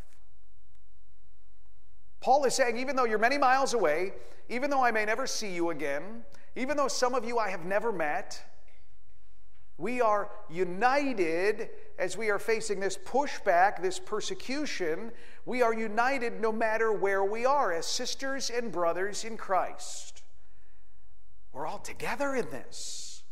Paul 2.19 2.43
is 2.45 2.53
saying, 2.55 2.77
even 2.77 2.95
though 2.95 3.05
you're 3.05 3.19
many 3.19 3.38
miles 3.38 3.73
away, 3.73 4.13
even 4.49 4.69
though 4.69 4.84
I 4.84 4.91
may 4.91 5.05
never 5.05 5.27
see 5.27 5.53
you 5.53 5.69
again, 5.69 6.23
even 6.55 6.75
though 6.75 6.88
some 6.88 7.13
of 7.13 7.25
you 7.25 7.38
I 7.38 7.49
have 7.49 7.65
never 7.65 7.91
met, 7.91 8.43
we 9.77 10.01
are 10.01 10.30
united 10.49 11.69
as 11.99 12.17
we 12.17 12.30
are 12.30 12.39
facing 12.39 12.80
this 12.80 12.97
pushback, 12.97 13.82
this 13.82 13.99
persecution. 13.99 15.11
We 15.45 15.61
are 15.61 15.74
united 15.74 16.39
no 16.39 16.51
matter 16.51 16.91
where 16.91 17.24
we 17.24 17.45
are 17.45 17.74
as 17.74 17.86
sisters 17.86 18.49
and 18.49 18.72
brothers 18.72 19.24
in 19.26 19.38
Christ. 19.38 20.24
We're 21.51 21.67
all 21.67 21.80
together 21.80 22.36
in 22.36 22.49
this. 22.49 23.24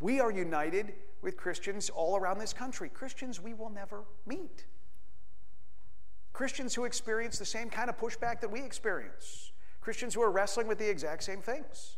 We 0.00 0.20
are 0.20 0.30
united 0.30 0.92
with 1.26 1.36
Christians 1.36 1.90
all 1.90 2.16
around 2.16 2.38
this 2.38 2.52
country, 2.52 2.88
Christians 2.88 3.40
we 3.40 3.52
will 3.52 3.68
never 3.68 4.04
meet. 4.26 4.64
Christians 6.32 6.72
who 6.72 6.84
experience 6.84 7.36
the 7.36 7.44
same 7.44 7.68
kind 7.68 7.90
of 7.90 7.98
pushback 7.98 8.40
that 8.40 8.50
we 8.50 8.62
experience, 8.62 9.50
Christians 9.80 10.14
who 10.14 10.22
are 10.22 10.30
wrestling 10.30 10.68
with 10.68 10.78
the 10.78 10.88
exact 10.88 11.24
same 11.24 11.40
things. 11.40 11.96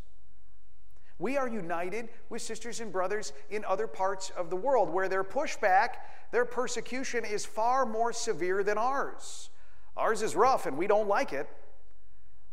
We 1.18 1.36
are 1.36 1.46
united 1.46 2.08
with 2.30 2.40
sisters 2.40 2.80
and 2.80 2.90
brothers 2.90 3.34
in 3.50 3.66
other 3.66 3.86
parts 3.86 4.30
of 4.30 4.48
the 4.48 4.56
world 4.56 4.88
where 4.88 5.10
their 5.10 5.24
pushback, 5.24 5.88
their 6.32 6.46
persecution 6.46 7.26
is 7.26 7.44
far 7.44 7.84
more 7.84 8.14
severe 8.14 8.64
than 8.64 8.78
ours. 8.78 9.50
Ours 9.94 10.22
is 10.22 10.36
rough 10.36 10.64
and 10.64 10.78
we 10.78 10.86
don't 10.86 11.08
like 11.08 11.34
it, 11.34 11.50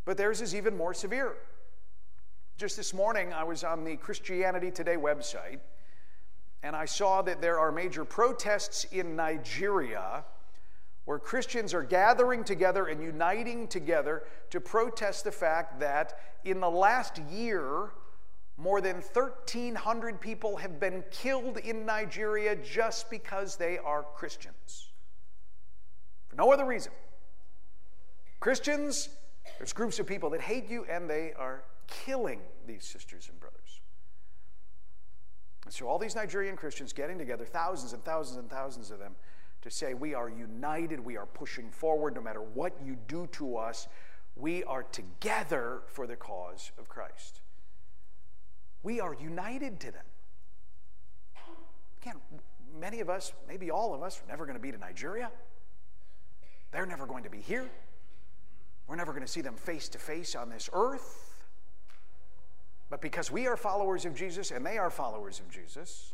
but 0.03 0.17
theirs 0.17 0.41
is 0.41 0.53
even 0.53 0.75
more 0.75 0.93
severe. 0.93 1.37
Just 2.57 2.75
this 2.75 2.93
morning, 2.93 3.31
I 3.31 3.45
was 3.45 3.63
on 3.63 3.85
the 3.85 3.95
Christianity 3.95 4.71
Today 4.71 4.97
website 4.97 5.59
and 6.65 6.75
I 6.75 6.85
saw 6.85 7.21
that 7.21 7.41
there 7.41 7.59
are 7.59 7.71
major 7.71 8.03
protests 8.03 8.85
in 8.85 9.15
Nigeria 9.15 10.25
where 11.05 11.19
Christians 11.19 11.75
are 11.75 11.83
gathering 11.83 12.43
together 12.43 12.87
and 12.87 12.99
uniting 13.03 13.67
together 13.67 14.23
to 14.49 14.59
protest 14.59 15.25
the 15.25 15.31
fact 15.31 15.79
that 15.81 16.17
in 16.43 16.59
the 16.59 16.69
last 16.69 17.19
year, 17.31 17.91
more 18.57 18.81
than 18.81 18.95
1,300 18.95 20.19
people 20.19 20.57
have 20.57 20.79
been 20.79 21.03
killed 21.11 21.57
in 21.57 21.85
Nigeria 21.85 22.55
just 22.55 23.11
because 23.11 23.57
they 23.57 23.77
are 23.77 24.01
Christians. 24.01 24.89
For 26.29 26.35
no 26.35 26.51
other 26.51 26.65
reason. 26.65 26.93
Christians, 28.39 29.09
there's 29.59 29.71
groups 29.71 29.99
of 29.99 30.07
people 30.07 30.31
that 30.31 30.41
hate 30.41 30.67
you 30.67 30.83
and 30.89 31.07
they 31.07 31.33
are 31.37 31.63
killing 31.85 32.39
these 32.65 32.85
sisters 32.85 33.27
and 33.29 33.39
brothers. 33.39 33.54
So, 35.69 35.87
all 35.87 35.97
these 35.97 36.15
Nigerian 36.15 36.55
Christians 36.55 36.93
getting 36.93 37.17
together, 37.17 37.43
thousands 37.43 37.93
and 37.93 38.03
thousands 38.03 38.37
and 38.37 38.49
thousands 38.49 38.91
of 38.91 38.99
them, 38.99 39.15
to 39.61 39.71
say, 39.71 39.93
We 39.93 40.13
are 40.13 40.29
united, 40.29 40.99
we 40.99 41.17
are 41.17 41.25
pushing 41.25 41.69
forward, 41.69 42.15
no 42.15 42.21
matter 42.21 42.41
what 42.41 42.73
you 42.85 42.97
do 43.07 43.27
to 43.33 43.57
us, 43.57 43.87
we 44.35 44.63
are 44.65 44.83
together 44.83 45.81
for 45.87 46.05
the 46.05 46.15
cause 46.15 46.71
of 46.77 46.87
Christ. 46.87 47.41
We 48.83 48.99
are 48.99 49.15
united 49.15 49.79
to 49.79 49.91
them. 49.91 50.03
Again, 52.01 52.15
many 52.79 52.99
of 52.99 53.09
us, 53.09 53.33
maybe 53.47 53.71
all 53.71 53.95
of 53.95 54.03
us, 54.03 54.21
are 54.21 54.29
never 54.29 54.45
going 54.45 54.57
to 54.57 54.61
be 54.61 54.71
to 54.71 54.77
Nigeria. 54.77 55.31
They're 56.71 56.85
never 56.85 57.07
going 57.07 57.23
to 57.23 57.29
be 57.29 57.39
here. 57.39 57.67
We're 58.87 58.97
never 58.97 59.13
going 59.13 59.25
to 59.25 59.31
see 59.31 59.41
them 59.41 59.55
face 59.55 59.89
to 59.89 59.97
face 59.97 60.35
on 60.35 60.49
this 60.49 60.69
earth. 60.73 61.34
But 62.89 63.01
because 63.01 63.31
we 63.31 63.47
are 63.47 63.57
followers 63.57 64.05
of 64.05 64.15
Jesus 64.15 64.51
and 64.51 64.65
they 64.65 64.77
are 64.77 64.89
followers 64.89 65.39
of 65.39 65.49
Jesus, 65.49 66.13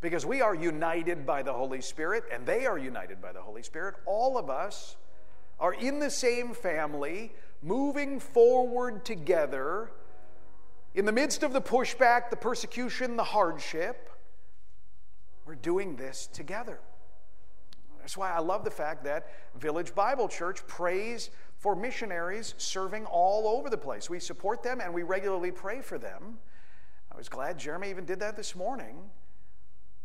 because 0.00 0.24
we 0.24 0.40
are 0.40 0.54
united 0.54 1.26
by 1.26 1.42
the 1.42 1.52
Holy 1.52 1.82
Spirit 1.82 2.24
and 2.32 2.46
they 2.46 2.66
are 2.66 2.78
united 2.78 3.20
by 3.20 3.32
the 3.32 3.42
Holy 3.42 3.62
Spirit, 3.62 3.96
all 4.06 4.38
of 4.38 4.48
us 4.48 4.96
are 5.58 5.74
in 5.74 5.98
the 5.98 6.10
same 6.10 6.54
family, 6.54 7.32
moving 7.62 8.18
forward 8.18 9.04
together 9.04 9.90
in 10.94 11.04
the 11.04 11.12
midst 11.12 11.42
of 11.42 11.52
the 11.52 11.60
pushback, 11.60 12.30
the 12.30 12.36
persecution, 12.36 13.16
the 13.16 13.24
hardship. 13.24 14.08
We're 15.44 15.54
doing 15.54 15.96
this 15.96 16.26
together. 16.32 16.80
That's 18.00 18.16
why 18.16 18.32
I 18.32 18.38
love 18.38 18.64
the 18.64 18.70
fact 18.70 19.04
that 19.04 19.26
Village 19.56 19.94
Bible 19.94 20.28
Church 20.28 20.66
prays 20.66 21.30
for 21.60 21.76
missionaries 21.76 22.54
serving 22.56 23.04
all 23.04 23.46
over 23.46 23.68
the 23.68 23.76
place. 23.76 24.08
We 24.08 24.18
support 24.18 24.62
them 24.62 24.80
and 24.80 24.92
we 24.92 25.02
regularly 25.02 25.52
pray 25.52 25.82
for 25.82 25.98
them. 25.98 26.38
I 27.12 27.16
was 27.18 27.28
glad 27.28 27.58
Jeremy 27.58 27.90
even 27.90 28.06
did 28.06 28.18
that 28.20 28.34
this 28.34 28.56
morning. 28.56 28.96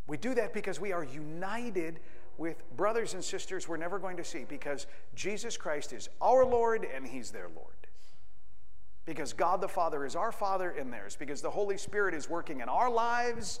We 0.06 0.18
do 0.18 0.34
that 0.34 0.52
because 0.52 0.78
we 0.78 0.92
are 0.92 1.02
united 1.02 2.00
with 2.36 2.62
brothers 2.76 3.14
and 3.14 3.24
sisters 3.24 3.66
we're 3.66 3.78
never 3.78 3.98
going 3.98 4.18
to 4.18 4.24
see 4.24 4.44
because 4.46 4.86
Jesus 5.14 5.56
Christ 5.56 5.94
is 5.94 6.10
our 6.20 6.44
Lord 6.44 6.86
and 6.94 7.06
He's 7.06 7.30
their 7.30 7.48
Lord. 7.56 7.72
Because 9.06 9.32
God 9.32 9.62
the 9.62 9.68
Father 9.68 10.04
is 10.04 10.14
our 10.14 10.32
Father 10.32 10.70
and 10.70 10.92
theirs. 10.92 11.16
Because 11.18 11.40
the 11.40 11.50
Holy 11.50 11.78
Spirit 11.78 12.12
is 12.12 12.28
working 12.28 12.60
in 12.60 12.68
our 12.68 12.90
lives 12.90 13.60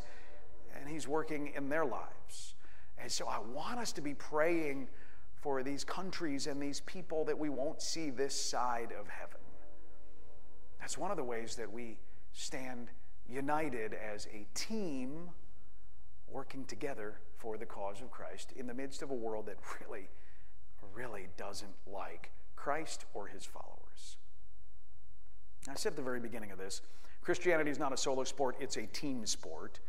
and 0.78 0.86
He's 0.86 1.08
working 1.08 1.52
in 1.56 1.70
their 1.70 1.86
lives. 1.86 2.54
And 2.98 3.10
so 3.10 3.26
I 3.26 3.38
want 3.38 3.78
us 3.78 3.92
to 3.92 4.02
be 4.02 4.12
praying 4.12 4.88
for 5.40 5.62
these 5.62 5.84
countries 5.84 6.46
and 6.46 6.60
these 6.60 6.80
people 6.80 7.24
that 7.24 7.38
we 7.38 7.48
won't 7.48 7.80
see 7.80 8.10
this 8.10 8.40
side 8.40 8.92
of 8.98 9.08
heaven. 9.08 9.40
That's 10.80 10.98
one 10.98 11.10
of 11.10 11.16
the 11.16 11.24
ways 11.24 11.56
that 11.56 11.72
we 11.72 11.98
stand 12.32 12.88
united 13.28 13.94
as 13.94 14.26
a 14.26 14.46
team 14.54 15.30
working 16.28 16.64
together 16.64 17.20
for 17.36 17.56
the 17.56 17.66
cause 17.66 18.00
of 18.00 18.10
Christ 18.10 18.52
in 18.56 18.66
the 18.66 18.74
midst 18.74 19.02
of 19.02 19.10
a 19.10 19.14
world 19.14 19.46
that 19.46 19.56
really, 19.80 20.08
really 20.94 21.28
doesn't 21.36 21.74
like 21.86 22.30
Christ 22.56 23.04
or 23.14 23.26
his 23.26 23.44
followers. 23.44 24.16
I 25.68 25.74
said 25.74 25.90
at 25.90 25.96
the 25.96 26.02
very 26.02 26.20
beginning 26.20 26.50
of 26.50 26.58
this 26.58 26.82
Christianity 27.22 27.70
is 27.70 27.78
not 27.78 27.92
a 27.92 27.96
solo 27.96 28.22
sport, 28.22 28.56
it's 28.60 28.76
a 28.76 28.86
team 28.86 29.26
sport. 29.26 29.80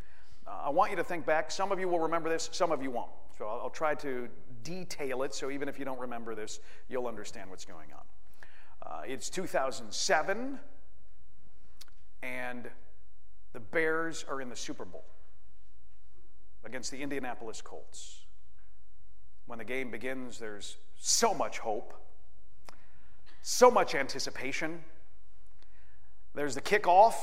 Uh, 0.48 0.62
I 0.66 0.70
want 0.70 0.90
you 0.90 0.98
to 0.98 1.04
think 1.04 1.26
back. 1.26 1.52
Some 1.52 1.72
of 1.72 1.80
you 1.80 1.88
will 1.88 2.00
remember 2.00 2.30
this, 2.30 2.50
some 2.52 2.72
of 2.72 2.82
you 2.82 2.90
won't. 2.90 3.12
So 3.38 3.46
I'll, 3.46 3.62
I'll 3.64 3.70
try 3.70 3.94
to 3.96 4.28
detail 4.64 5.24
it 5.24 5.34
so 5.34 5.50
even 5.50 5.68
if 5.68 5.80
you 5.80 5.86
don't 5.86 6.00
remember 6.00 6.36
this, 6.36 6.60
you'll 6.90 7.08
understand 7.08 7.50
what's 7.50 7.66
going 7.66 7.90
on. 7.94 8.04
Uh, 8.82 9.02
it's 9.06 9.30
2007, 9.30 10.60
and 12.24 12.70
the 13.54 13.60
Bears 13.60 14.24
are 14.30 14.40
in 14.40 14.50
the 14.50 14.56
Super 14.56 14.86
Bowl 14.86 15.04
against 16.64 16.92
the 16.92 17.02
Indianapolis 17.02 17.62
Colts. 17.62 18.26
When 19.46 19.60
the 19.60 19.66
game 19.66 19.92
begins, 19.92 20.40
there's 20.40 20.78
so 20.98 21.34
much 21.34 21.60
hope, 21.60 21.94
so 23.42 23.72
much 23.72 23.96
anticipation. 23.96 24.84
There's 26.34 26.56
the 26.56 26.62
kickoff 26.62 27.14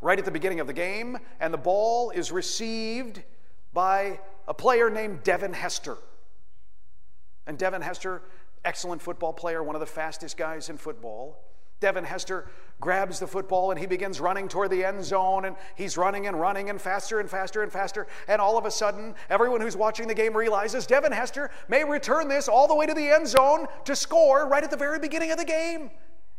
right 0.00 0.18
at 0.18 0.24
the 0.24 0.30
beginning 0.30 0.60
of 0.60 0.66
the 0.66 0.72
game, 0.72 1.18
and 1.40 1.52
the 1.52 1.58
ball 1.58 2.10
is 2.10 2.30
received 2.30 3.22
by 3.72 4.20
a 4.48 4.54
player 4.54 4.90
named 4.90 5.22
Devin 5.22 5.52
Hester. 5.52 5.96
And 7.50 7.58
Devin 7.58 7.82
Hester, 7.82 8.22
excellent 8.64 9.02
football 9.02 9.32
player, 9.32 9.60
one 9.60 9.74
of 9.74 9.80
the 9.80 9.86
fastest 9.86 10.36
guys 10.36 10.70
in 10.70 10.76
football. 10.76 11.42
Devin 11.80 12.04
Hester 12.04 12.46
grabs 12.80 13.18
the 13.18 13.26
football 13.26 13.72
and 13.72 13.80
he 13.80 13.86
begins 13.86 14.20
running 14.20 14.46
toward 14.46 14.70
the 14.70 14.84
end 14.84 15.04
zone 15.04 15.46
and 15.46 15.56
he's 15.74 15.96
running 15.96 16.28
and 16.28 16.38
running 16.38 16.70
and 16.70 16.80
faster 16.80 17.18
and 17.18 17.28
faster 17.28 17.64
and 17.64 17.72
faster. 17.72 18.06
And 18.28 18.40
all 18.40 18.56
of 18.56 18.66
a 18.66 18.70
sudden, 18.70 19.16
everyone 19.28 19.60
who's 19.60 19.76
watching 19.76 20.06
the 20.06 20.14
game 20.14 20.36
realizes 20.36 20.86
Devin 20.86 21.10
Hester 21.10 21.50
may 21.66 21.82
return 21.82 22.28
this 22.28 22.46
all 22.46 22.68
the 22.68 22.74
way 22.76 22.86
to 22.86 22.94
the 22.94 23.08
end 23.08 23.26
zone 23.26 23.66
to 23.84 23.96
score 23.96 24.46
right 24.46 24.62
at 24.62 24.70
the 24.70 24.76
very 24.76 25.00
beginning 25.00 25.32
of 25.32 25.38
the 25.38 25.44
game. 25.44 25.90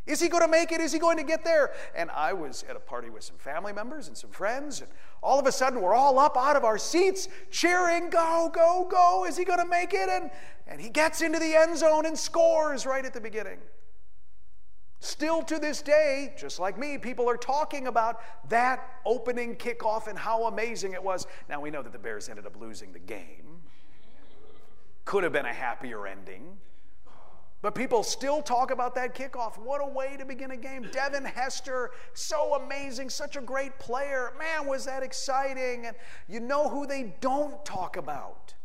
Is 0.08 0.20
he 0.20 0.30
going 0.30 0.43
to 0.43 0.49
make 0.49 0.72
it? 0.72 0.82
Is 0.82 0.91
he 0.91 0.99
going 0.99 1.18
to 1.18 1.24
get 1.24 1.43
there? 1.43 1.72
And 1.95 2.10
I 2.12 2.34
was 2.34 2.64
at 2.68 2.76
a 2.76 2.80
party 2.80 3.10
with 3.10 3.24
some 3.24 3.38
family 3.38 3.72
members 3.72 4.08
and 4.08 4.18
some 4.18 4.32
friends, 4.32 4.82
and 4.82 4.89
all 5.22 5.39
of 5.39 5.45
a 5.45 5.52
sudden 5.52 5.82
we're 5.82 5.93
all 5.93 6.18
up 6.18 6.36
out 6.36 6.56
of 6.56 6.64
our 6.64 6.78
seats 6.78 7.28
cheering, 7.52 8.10
Go, 8.10 8.49
go, 8.54 8.88
go. 8.89 9.26
Is 9.26 9.38
he 9.38 9.45
going 9.45 9.60
to 9.60 9.68
make 9.68 9.93
it? 9.93 10.10
And, 10.10 10.32
and 10.68 10.82
he 10.82 10.89
gets 10.89 11.22
into 11.22 11.38
the 11.38 11.56
end 11.56 11.78
zone 11.78 12.06
and 12.06 12.18
scores 12.18 12.86
right 12.86 13.06
at 13.06 13.14
the 13.14 13.22
beginning. 13.22 13.60
Still 15.04 15.41
to 15.43 15.58
this 15.58 15.82
day, 15.82 16.34
just 16.38 16.60
like 16.60 16.78
me, 16.78 16.97
people 16.97 17.28
are 17.28 17.38
talking 17.38 17.88
about 17.88 18.22
that 18.49 18.88
opening 19.04 19.56
kickoff 19.56 20.08
and 20.08 20.18
how 20.18 20.45
amazing 20.45 20.93
it 20.93 21.04
was. 21.04 21.26
Now 21.49 21.60
we 21.60 21.72
know 21.72 21.82
that 21.82 21.91
the 21.91 21.99
Bears 21.99 22.30
ended 22.30 22.45
up 22.45 22.56
losing 22.60 22.91
the 22.93 22.99
game. 22.99 23.62
Could 25.06 25.24
have 25.24 25.34
been 25.34 25.47
a 25.47 25.54
happier 25.54 26.06
ending. 26.06 26.58
But 27.62 27.76
people 27.76 28.01
still 28.01 28.41
talk 28.41 28.72
about 28.72 28.95
that 28.95 29.14
kickoff. 29.14 29.57
What 29.59 29.82
a 29.82 29.88
way 29.88 30.16
to 30.18 30.26
begin 30.26 30.51
a 30.51 30.57
game. 30.57 30.88
Devin 30.91 31.26
Hester, 31.26 31.91
so 32.14 32.55
amazing, 32.55 33.12
such 33.12 33.36
a 33.36 33.41
great 33.41 33.78
player. 33.78 34.34
Man, 34.39 34.68
was 34.68 34.86
that 34.86 35.03
exciting. 35.03 35.86
And 35.86 35.95
you 36.28 36.39
know 36.39 36.70
who 36.70 36.88
they 36.88 37.14
don't 37.22 37.64
talk 37.64 37.97
about? 37.97 38.55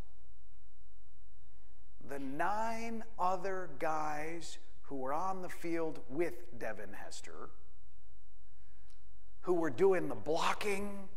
The 2.09 2.19
nine 2.19 3.05
other 3.19 3.69
guys 3.79 4.57
who 4.83 4.97
were 4.97 5.13
on 5.13 5.43
the 5.43 5.49
field 5.49 5.99
with 6.09 6.59
Devin 6.59 6.93
Hester, 6.93 7.51
who 9.43 9.55
were 9.55 9.71
doing 9.71 10.09
the 10.09 10.15
blocking, 10.15 11.09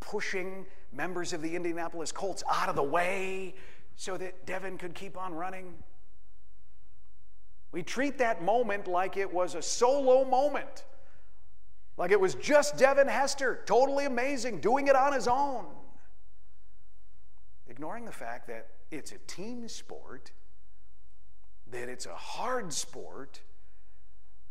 pushing 0.00 0.64
members 0.92 1.34
of 1.34 1.42
the 1.42 1.54
Indianapolis 1.54 2.10
Colts 2.10 2.42
out 2.50 2.70
of 2.70 2.76
the 2.76 2.82
way 2.82 3.54
so 3.96 4.16
that 4.16 4.46
Devin 4.46 4.78
could 4.78 4.94
keep 4.94 5.18
on 5.18 5.34
running. 5.34 5.74
We 7.72 7.82
treat 7.82 8.18
that 8.18 8.42
moment 8.42 8.86
like 8.86 9.16
it 9.16 9.32
was 9.32 9.54
a 9.54 9.62
solo 9.62 10.24
moment, 10.24 10.84
like 11.96 12.10
it 12.10 12.20
was 12.20 12.34
just 12.34 12.78
Devin 12.78 13.08
Hester, 13.08 13.62
totally 13.66 14.06
amazing, 14.06 14.60
doing 14.60 14.86
it 14.88 14.96
on 14.96 15.12
his 15.12 15.28
own. 15.28 15.66
Ignoring 17.68 18.04
the 18.04 18.12
fact 18.12 18.46
that 18.46 18.68
it's 18.90 19.12
a 19.12 19.18
team 19.26 19.68
sport, 19.68 20.30
that 21.70 21.88
it's 21.88 22.06
a 22.06 22.14
hard 22.14 22.72
sport, 22.72 23.40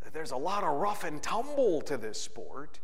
that 0.03 0.13
there's 0.13 0.31
a 0.31 0.37
lot 0.37 0.63
of 0.63 0.77
rough 0.77 1.03
and 1.03 1.21
tumble 1.23 1.81
to 1.81 1.97
this 1.97 2.21
sport. 2.21 2.79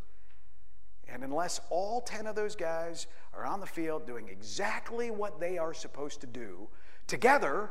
And 1.08 1.24
unless 1.24 1.60
all 1.70 2.02
10 2.02 2.26
of 2.26 2.36
those 2.36 2.56
guys 2.56 3.08
are 3.34 3.46
on 3.46 3.60
the 3.60 3.68
field 3.68 4.08
doing 4.08 4.30
exactly 4.30 5.12
what 5.12 5.40
they 5.40 5.58
are 5.58 5.74
supposed 5.74 6.22
to 6.22 6.28
do 6.28 6.70
together, 7.06 7.70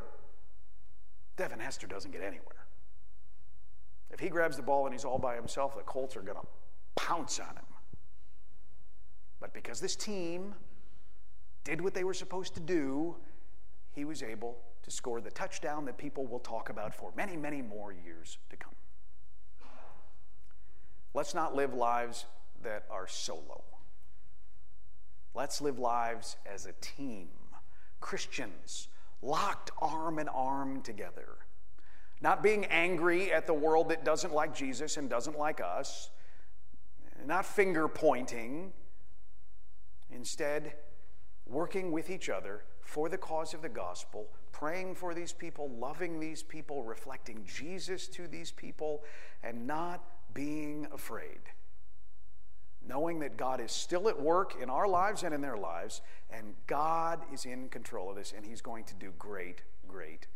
Devin 1.36 1.60
Hester 1.60 1.86
doesn't 1.86 2.10
get 2.10 2.22
anywhere. 2.22 2.66
If 4.10 4.20
he 4.20 4.28
grabs 4.28 4.56
the 4.56 4.62
ball 4.62 4.86
and 4.86 4.94
he's 4.94 5.04
all 5.04 5.18
by 5.18 5.34
himself, 5.34 5.76
the 5.76 5.82
Colts 5.82 6.16
are 6.16 6.22
going 6.22 6.38
to 6.38 6.46
pounce 6.96 7.38
on 7.38 7.56
him. 7.56 7.64
But 9.40 9.54
because 9.54 9.80
this 9.80 9.96
team 9.96 10.54
did 11.64 11.80
what 11.80 11.94
they 11.94 12.04
were 12.04 12.14
supposed 12.14 12.54
to 12.54 12.60
do, 12.60 13.16
he 13.92 14.04
was 14.04 14.22
able 14.22 14.52
to 14.52 14.70
to 14.82 14.90
score 14.90 15.20
the 15.20 15.30
touchdown 15.30 15.84
that 15.84 15.98
people 15.98 16.26
will 16.26 16.40
talk 16.40 16.68
about 16.68 16.94
for 16.94 17.12
many, 17.16 17.36
many 17.36 17.62
more 17.62 17.92
years 17.92 18.38
to 18.50 18.56
come. 18.56 18.74
Let's 21.14 21.34
not 21.34 21.54
live 21.54 21.74
lives 21.74 22.26
that 22.62 22.84
are 22.90 23.06
solo. 23.06 23.64
Let's 25.34 25.60
live 25.60 25.78
lives 25.78 26.36
as 26.50 26.66
a 26.66 26.72
team, 26.80 27.28
Christians, 28.00 28.88
locked 29.22 29.70
arm 29.80 30.18
in 30.18 30.28
arm 30.28 30.82
together. 30.82 31.38
Not 32.20 32.42
being 32.42 32.66
angry 32.66 33.32
at 33.32 33.46
the 33.46 33.54
world 33.54 33.88
that 33.88 34.04
doesn't 34.04 34.34
like 34.34 34.54
Jesus 34.54 34.96
and 34.96 35.08
doesn't 35.08 35.38
like 35.38 35.60
us, 35.60 36.10
not 37.26 37.46
finger 37.46 37.88
pointing. 37.88 38.72
Instead, 40.10 40.74
working 41.46 41.92
with 41.92 42.10
each 42.10 42.28
other 42.28 42.64
for 42.82 43.08
the 43.08 43.16
cause 43.16 43.54
of 43.54 43.62
the 43.62 43.68
gospel, 43.68 44.28
praying 44.52 44.94
for 44.94 45.14
these 45.14 45.32
people, 45.32 45.70
loving 45.78 46.20
these 46.20 46.42
people, 46.42 46.82
reflecting 46.82 47.44
Jesus 47.44 48.08
to 48.08 48.26
these 48.26 48.50
people, 48.50 49.02
and 49.42 49.66
not 49.66 50.04
being 50.34 50.86
afraid. 50.92 51.40
Knowing 52.86 53.20
that 53.20 53.36
God 53.36 53.60
is 53.60 53.72
still 53.72 54.08
at 54.08 54.20
work 54.20 54.54
in 54.60 54.70
our 54.70 54.88
lives 54.88 55.22
and 55.22 55.34
in 55.34 55.40
their 55.40 55.56
lives, 55.56 56.00
and 56.30 56.54
God 56.66 57.20
is 57.32 57.44
in 57.44 57.68
control 57.68 58.10
of 58.10 58.16
this, 58.16 58.32
and 58.36 58.44
He's 58.44 58.62
going 58.62 58.84
to 58.84 58.94
do 58.94 59.12
great, 59.18 59.62
great 59.86 60.26